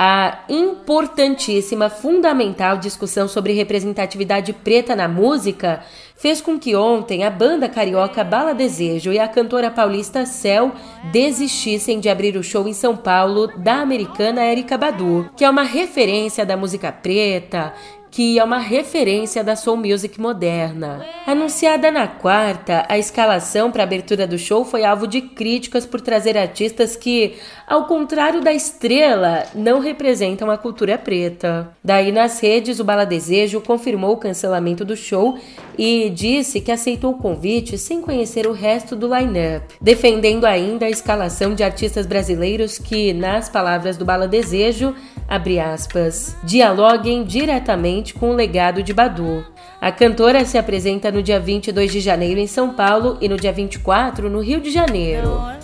a 0.00 0.44
importantíssima, 0.48 1.90
fundamental 1.90 2.78
discussão 2.78 3.26
sobre 3.26 3.52
representatividade 3.52 4.52
preta 4.52 4.94
na 4.94 5.08
música 5.08 5.82
fez 6.18 6.40
com 6.40 6.58
que 6.58 6.74
ontem 6.74 7.24
a 7.24 7.30
banda 7.30 7.68
carioca 7.68 8.24
Bala 8.24 8.52
Desejo 8.52 9.12
e 9.12 9.18
a 9.18 9.28
cantora 9.28 9.70
paulista 9.70 10.26
Cel 10.26 10.72
desistissem 11.12 12.00
de 12.00 12.08
abrir 12.08 12.36
o 12.36 12.42
show 12.42 12.66
em 12.68 12.72
São 12.72 12.96
Paulo 12.96 13.46
da 13.56 13.76
americana 13.76 14.44
Erika 14.44 14.76
Badu, 14.76 15.30
que 15.36 15.44
é 15.44 15.48
uma 15.48 15.62
referência 15.62 16.44
da 16.44 16.56
música 16.56 16.90
preta, 16.90 17.72
que 18.10 18.38
é 18.38 18.44
uma 18.44 18.58
referência 18.58 19.44
da 19.44 19.54
soul 19.56 19.76
music 19.76 20.20
moderna. 20.20 21.04
Anunciada 21.26 21.90
na 21.90 22.06
quarta, 22.06 22.86
a 22.88 22.98
escalação 22.98 23.70
para 23.70 23.82
a 23.82 23.86
abertura 23.86 24.26
do 24.26 24.38
show 24.38 24.64
foi 24.64 24.84
alvo 24.84 25.06
de 25.06 25.20
críticas 25.20 25.84
por 25.84 26.00
trazer 26.00 26.38
artistas 26.38 26.96
que, 26.96 27.36
ao 27.66 27.84
contrário 27.84 28.40
da 28.40 28.52
estrela, 28.52 29.44
não 29.54 29.78
representam 29.80 30.50
a 30.50 30.56
cultura 30.56 30.96
preta. 30.96 31.70
Daí 31.84 32.10
nas 32.10 32.40
redes, 32.40 32.80
o 32.80 32.84
Bala 32.84 33.04
Desejo 33.04 33.60
confirmou 33.60 34.12
o 34.12 34.16
cancelamento 34.16 34.84
do 34.84 34.96
show 34.96 35.38
e 35.76 36.10
disse 36.10 36.60
que 36.60 36.72
aceitou 36.72 37.12
o 37.12 37.18
convite 37.18 37.76
sem 37.76 38.00
conhecer 38.00 38.46
o 38.46 38.52
resto 38.52 38.96
do 38.96 39.14
line-up, 39.14 39.74
defendendo 39.80 40.44
ainda 40.44 40.86
a 40.86 40.90
escalação 40.90 41.54
de 41.54 41.62
artistas 41.62 42.06
brasileiros 42.06 42.78
que, 42.78 43.12
nas 43.12 43.48
palavras 43.48 43.96
do 43.96 44.04
Bala 44.04 44.26
Desejo, 44.26 44.94
abre 45.28 45.60
aspas, 45.60 46.34
dialoguem 46.42 47.22
diretamente 47.22 47.97
com 48.14 48.30
o 48.30 48.34
legado 48.34 48.82
de 48.82 48.92
Badu. 48.92 49.44
A 49.80 49.92
cantora 49.92 50.44
se 50.44 50.56
apresenta 50.56 51.10
no 51.10 51.22
dia 51.22 51.38
22 51.38 51.92
de 51.92 52.00
janeiro 52.00 52.40
em 52.40 52.46
São 52.46 52.74
Paulo 52.74 53.18
e 53.20 53.28
no 53.28 53.36
dia 53.36 53.52
24 53.52 54.30
no 54.30 54.40
Rio 54.40 54.60
de 54.60 54.70
Janeiro. 54.70 55.57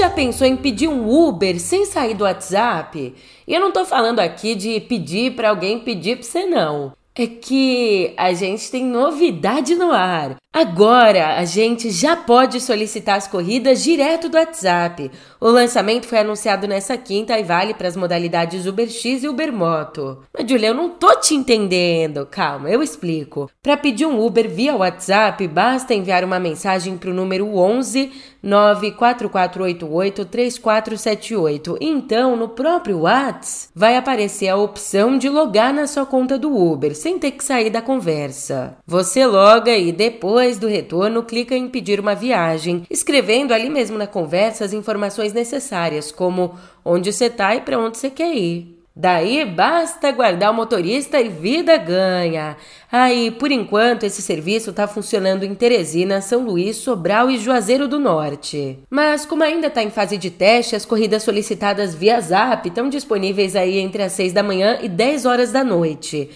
Já 0.00 0.08
pensou 0.08 0.46
em 0.46 0.56
pedir 0.56 0.88
um 0.88 1.10
Uber 1.10 1.60
sem 1.60 1.84
sair 1.84 2.14
do 2.14 2.24
WhatsApp? 2.24 3.14
E 3.46 3.54
eu 3.54 3.60
não 3.60 3.70
tô 3.70 3.84
falando 3.84 4.18
aqui 4.18 4.54
de 4.54 4.80
pedir 4.80 5.36
para 5.36 5.50
alguém 5.50 5.78
pedir 5.78 6.16
para 6.16 6.24
você 6.24 6.46
não. 6.46 6.92
É 7.22 7.26
que 7.26 8.12
a 8.16 8.32
gente 8.32 8.70
tem 8.70 8.84
novidade 8.84 9.74
no 9.74 9.92
ar. 9.92 10.36
Agora 10.52 11.36
a 11.36 11.44
gente 11.44 11.92
já 11.92 12.16
pode 12.16 12.60
solicitar 12.60 13.16
as 13.16 13.28
corridas 13.28 13.84
direto 13.84 14.28
do 14.28 14.36
WhatsApp. 14.36 15.08
O 15.40 15.48
lançamento 15.48 16.08
foi 16.08 16.18
anunciado 16.18 16.66
nessa 16.66 16.96
quinta 16.96 17.38
e 17.38 17.44
vale 17.44 17.72
para 17.72 17.86
as 17.86 17.96
modalidades 17.96 18.66
Uber 18.66 18.90
X 18.90 19.22
e 19.22 19.28
Uber 19.28 19.52
Moto. 19.52 20.18
Mas 20.36 20.50
Julia, 20.50 20.70
eu 20.70 20.74
não 20.74 20.90
tô 20.90 21.14
te 21.20 21.34
entendendo. 21.34 22.26
Calma, 22.26 22.68
eu 22.68 22.82
explico. 22.82 23.48
Para 23.62 23.76
pedir 23.76 24.06
um 24.06 24.20
Uber 24.20 24.50
via 24.50 24.74
WhatsApp, 24.74 25.46
basta 25.46 25.94
enviar 25.94 26.24
uma 26.24 26.40
mensagem 26.40 26.98
para 26.98 27.10
o 27.10 27.14
número 27.14 27.56
11 27.56 28.10
94488 28.42 30.24
3478. 30.24 31.76
Então, 31.80 32.34
no 32.36 32.48
próprio 32.48 33.00
WhatsApp, 33.00 33.70
vai 33.74 33.96
aparecer 33.96 34.48
a 34.48 34.56
opção 34.56 35.16
de 35.16 35.28
logar 35.28 35.72
na 35.72 35.86
sua 35.86 36.04
conta 36.04 36.36
do 36.36 36.56
Uber, 36.56 36.96
sem 37.10 37.18
ter 37.18 37.32
que 37.32 37.42
sair 37.42 37.70
da 37.70 37.82
conversa. 37.82 38.76
Você 38.86 39.26
loga 39.26 39.76
e 39.76 39.90
depois 39.90 40.58
do 40.58 40.68
retorno 40.68 41.24
clica 41.24 41.56
em 41.56 41.68
pedir 41.68 41.98
uma 41.98 42.14
viagem, 42.14 42.84
escrevendo 42.88 43.52
ali 43.52 43.68
mesmo 43.68 43.98
na 43.98 44.06
conversa 44.06 44.64
as 44.64 44.72
informações 44.72 45.32
necessárias, 45.32 46.12
como 46.12 46.54
onde 46.84 47.12
você 47.12 47.24
está 47.24 47.52
e 47.56 47.62
para 47.62 47.80
onde 47.80 47.98
você 47.98 48.10
quer 48.10 48.32
ir. 48.32 48.76
Daí 48.94 49.44
basta 49.44 50.12
guardar 50.12 50.52
o 50.52 50.54
motorista 50.54 51.20
e 51.20 51.28
vida 51.28 51.76
ganha. 51.76 52.56
Aí, 52.92 53.30
por 53.30 53.50
enquanto, 53.50 54.04
esse 54.04 54.20
serviço 54.20 54.70
está 54.70 54.86
funcionando 54.86 55.42
em 55.42 55.54
Teresina, 55.54 56.20
São 56.20 56.44
Luís, 56.44 56.76
Sobral 56.76 57.30
e 57.30 57.38
Juazeiro 57.38 57.88
do 57.88 57.98
Norte. 57.98 58.78
Mas 58.88 59.24
como 59.24 59.42
ainda 59.42 59.68
está 59.68 59.82
em 59.82 59.90
fase 59.90 60.16
de 60.16 60.30
teste, 60.30 60.76
as 60.76 60.84
corridas 60.84 61.22
solicitadas 61.22 61.94
via 61.94 62.20
Zap 62.20 62.68
estão 62.68 62.88
disponíveis 62.88 63.56
aí 63.56 63.78
entre 63.78 64.02
as 64.02 64.12
6 64.12 64.32
da 64.32 64.42
manhã 64.42 64.78
e 64.82 64.88
10 64.88 65.24
horas 65.24 65.50
da 65.50 65.64
noite. 65.64 66.28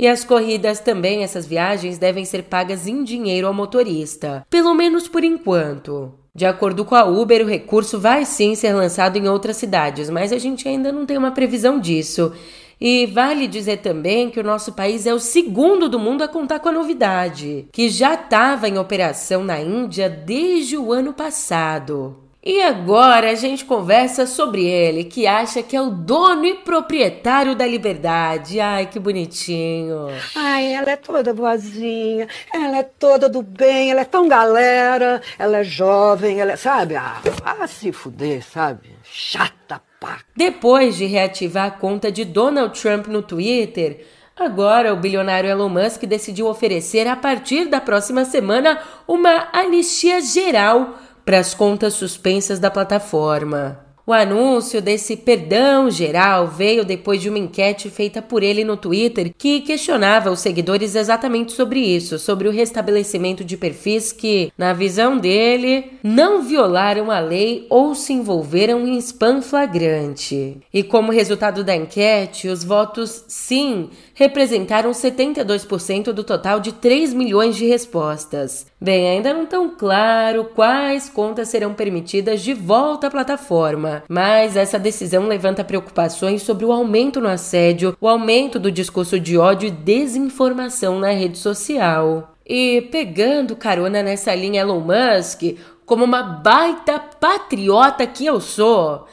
E 0.00 0.08
as 0.08 0.24
corridas 0.24 0.80
também, 0.80 1.22
essas 1.22 1.44
viagens, 1.44 1.98
devem 1.98 2.24
ser 2.24 2.44
pagas 2.44 2.86
em 2.86 3.04
dinheiro 3.04 3.46
ao 3.46 3.52
motorista. 3.52 4.46
Pelo 4.48 4.72
menos 4.72 5.06
por 5.06 5.22
enquanto. 5.22 6.14
De 6.34 6.46
acordo 6.46 6.86
com 6.86 6.94
a 6.94 7.04
Uber, 7.04 7.44
o 7.44 7.46
recurso 7.46 8.00
vai 8.00 8.24
sim 8.24 8.54
ser 8.54 8.72
lançado 8.72 9.18
em 9.18 9.28
outras 9.28 9.58
cidades, 9.58 10.08
mas 10.08 10.32
a 10.32 10.38
gente 10.38 10.66
ainda 10.66 10.90
não 10.90 11.04
tem 11.04 11.18
uma 11.18 11.32
previsão 11.32 11.78
disso. 11.78 12.32
E 12.80 13.04
vale 13.04 13.46
dizer 13.46 13.82
também 13.82 14.30
que 14.30 14.40
o 14.40 14.42
nosso 14.42 14.72
país 14.72 15.06
é 15.06 15.12
o 15.12 15.18
segundo 15.18 15.86
do 15.86 15.98
mundo 15.98 16.24
a 16.24 16.28
contar 16.28 16.60
com 16.60 16.70
a 16.70 16.72
novidade, 16.72 17.66
que 17.70 17.90
já 17.90 18.14
estava 18.14 18.70
em 18.70 18.78
operação 18.78 19.44
na 19.44 19.60
Índia 19.60 20.08
desde 20.08 20.78
o 20.78 20.94
ano 20.94 21.12
passado. 21.12 22.16
E 22.42 22.62
agora 22.62 23.32
a 23.32 23.34
gente 23.34 23.66
conversa 23.66 24.26
sobre 24.26 24.64
ele, 24.64 25.04
que 25.04 25.26
acha 25.26 25.62
que 25.62 25.76
é 25.76 25.82
o 25.82 25.90
dono 25.90 26.46
e 26.46 26.54
proprietário 26.54 27.54
da 27.54 27.66
liberdade. 27.66 28.58
Ai, 28.58 28.86
que 28.86 28.98
bonitinho. 28.98 30.06
Ai, 30.34 30.72
ela 30.72 30.90
é 30.90 30.96
toda 30.96 31.34
boazinha, 31.34 32.26
ela 32.50 32.78
é 32.78 32.82
toda 32.82 33.28
do 33.28 33.42
bem, 33.42 33.90
ela 33.90 34.00
é 34.00 34.06
tão 34.06 34.26
galera, 34.26 35.20
ela 35.38 35.58
é 35.58 35.64
jovem, 35.64 36.40
ela 36.40 36.52
é, 36.52 36.56
sabe? 36.56 36.96
Ah, 36.96 37.20
ah 37.44 37.66
se 37.66 37.92
fuder, 37.92 38.42
sabe? 38.42 38.88
Chata, 39.04 39.82
pá. 40.00 40.20
Depois 40.34 40.96
de 40.96 41.04
reativar 41.04 41.66
a 41.66 41.70
conta 41.70 42.10
de 42.10 42.24
Donald 42.24 42.80
Trump 42.80 43.06
no 43.06 43.20
Twitter, 43.20 44.06
Agora, 44.40 44.94
o 44.94 44.96
bilionário 44.96 45.50
Elon 45.50 45.68
Musk 45.68 46.04
decidiu 46.04 46.46
oferecer, 46.46 47.06
a 47.06 47.14
partir 47.14 47.66
da 47.66 47.78
próxima 47.78 48.24
semana, 48.24 48.80
uma 49.06 49.48
anistia 49.52 50.18
geral 50.22 50.94
para 51.30 51.38
as 51.38 51.54
contas 51.54 51.94
suspensas 51.94 52.58
da 52.58 52.72
plataforma. 52.72 53.78
O 54.10 54.12
anúncio 54.12 54.82
desse 54.82 55.16
perdão 55.16 55.88
geral 55.88 56.48
veio 56.48 56.84
depois 56.84 57.22
de 57.22 57.28
uma 57.28 57.38
enquete 57.38 57.88
feita 57.88 58.20
por 58.20 58.42
ele 58.42 58.64
no 58.64 58.76
Twitter 58.76 59.32
que 59.38 59.60
questionava 59.60 60.32
os 60.32 60.40
seguidores 60.40 60.96
exatamente 60.96 61.52
sobre 61.52 61.78
isso, 61.78 62.18
sobre 62.18 62.48
o 62.48 62.50
restabelecimento 62.50 63.44
de 63.44 63.56
perfis 63.56 64.10
que, 64.10 64.52
na 64.58 64.72
visão 64.72 65.16
dele, 65.16 65.92
não 66.02 66.42
violaram 66.42 67.08
a 67.08 67.20
lei 67.20 67.68
ou 67.70 67.94
se 67.94 68.12
envolveram 68.12 68.84
em 68.84 68.98
spam 68.98 69.40
flagrante. 69.40 70.56
E 70.74 70.82
como 70.82 71.12
resultado 71.12 71.62
da 71.62 71.76
enquete, 71.76 72.48
os 72.48 72.64
votos 72.64 73.24
sim 73.28 73.90
representaram 74.12 74.90
72% 74.90 76.10
do 76.10 76.24
total 76.24 76.58
de 76.58 76.72
3 76.72 77.14
milhões 77.14 77.54
de 77.54 77.64
respostas. 77.64 78.66
Bem, 78.80 79.08
ainda 79.08 79.32
não 79.32 79.46
tão 79.46 79.68
claro 79.68 80.50
quais 80.54 81.08
contas 81.08 81.48
serão 81.48 81.74
permitidas 81.74 82.42
de 82.42 82.54
volta 82.54 83.06
à 83.06 83.10
plataforma, 83.10 83.99
mas 84.08 84.56
essa 84.56 84.78
decisão 84.78 85.26
levanta 85.26 85.64
preocupações 85.64 86.42
sobre 86.42 86.64
o 86.64 86.72
aumento 86.72 87.20
no 87.20 87.28
assédio, 87.28 87.96
o 88.00 88.08
aumento 88.08 88.58
do 88.58 88.70
discurso 88.70 89.18
de 89.18 89.36
ódio 89.36 89.68
e 89.68 89.70
desinformação 89.70 90.98
na 90.98 91.10
rede 91.10 91.38
social. 91.38 92.34
E 92.46 92.88
pegando 92.90 93.54
carona 93.54 94.02
nessa 94.02 94.34
linha 94.34 94.62
Elon 94.62 94.80
Musk, 94.80 95.56
como 95.86 96.04
uma 96.04 96.22
baita 96.22 96.98
patriota 96.98 98.06
que 98.06 98.26
eu 98.26 98.40
sou, 98.40 99.06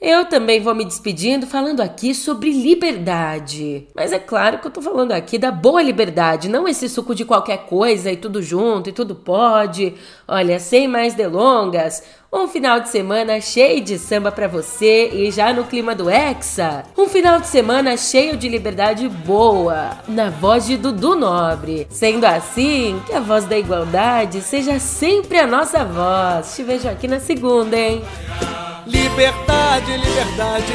eu 0.00 0.26
também 0.26 0.60
vou 0.60 0.74
me 0.74 0.84
despedindo 0.84 1.46
falando 1.46 1.80
aqui 1.80 2.14
sobre 2.14 2.52
liberdade. 2.52 3.88
Mas 3.94 4.12
é 4.12 4.18
claro 4.18 4.58
que 4.58 4.66
eu 4.66 4.70
tô 4.70 4.82
falando 4.82 5.12
aqui 5.12 5.38
da 5.38 5.50
boa 5.50 5.80
liberdade, 5.80 6.46
não 6.46 6.68
esse 6.68 6.90
suco 6.90 7.14
de 7.14 7.24
qualquer 7.24 7.64
coisa 7.64 8.12
e 8.12 8.16
tudo 8.16 8.42
junto 8.42 8.90
e 8.90 8.92
tudo 8.92 9.14
pode. 9.14 9.94
Olha, 10.28 10.60
sem 10.60 10.86
mais 10.86 11.14
delongas, 11.14 12.02
um 12.34 12.48
final 12.48 12.80
de 12.80 12.88
semana 12.88 13.40
cheio 13.40 13.80
de 13.80 13.96
samba 13.96 14.32
para 14.32 14.48
você 14.48 15.08
e 15.10 15.30
já 15.30 15.52
no 15.52 15.64
clima 15.64 15.94
do 15.94 16.10
Hexa. 16.10 16.84
Um 16.98 17.08
final 17.08 17.38
de 17.38 17.46
semana 17.46 17.96
cheio 17.96 18.36
de 18.36 18.48
liberdade 18.48 19.08
boa, 19.08 19.92
na 20.08 20.30
voz 20.30 20.66
de 20.66 20.76
Dudu 20.76 21.14
Nobre. 21.14 21.86
Sendo 21.88 22.24
assim, 22.24 23.00
que 23.06 23.12
a 23.12 23.20
voz 23.20 23.44
da 23.44 23.56
igualdade 23.56 24.40
seja 24.40 24.80
sempre 24.80 25.38
a 25.38 25.46
nossa 25.46 25.84
voz. 25.84 26.56
Te 26.56 26.64
vejo 26.64 26.88
aqui 26.88 27.06
na 27.06 27.20
segunda, 27.20 27.76
hein? 27.76 28.02
Liberdade, 28.84 29.96
liberdade, 29.96 30.72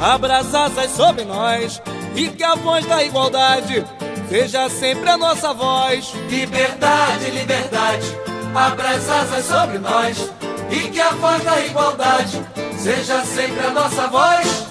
abra 0.00 0.38
as 0.38 0.54
asas 0.54 0.90
sobre 0.90 1.24
nós 1.24 1.80
e 2.14 2.28
que 2.28 2.44
a 2.44 2.54
voz 2.54 2.84
da 2.84 3.02
igualdade 3.02 3.82
seja 4.28 4.68
sempre 4.68 5.08
a 5.08 5.16
nossa 5.16 5.54
voz. 5.54 6.12
Liberdade, 6.28 7.30
liberdade, 7.30 8.14
abra 8.54 8.90
as 8.90 9.08
asas 9.08 9.44
sobre 9.44 9.78
nós 9.78 10.30
e 10.70 10.88
que 10.90 11.00
a 11.00 11.10
voz 11.10 11.42
da 11.42 11.60
igualdade 11.60 12.44
seja 12.76 13.24
sempre 13.24 13.66
a 13.66 13.70
nossa 13.70 14.06
voz. 14.08 14.66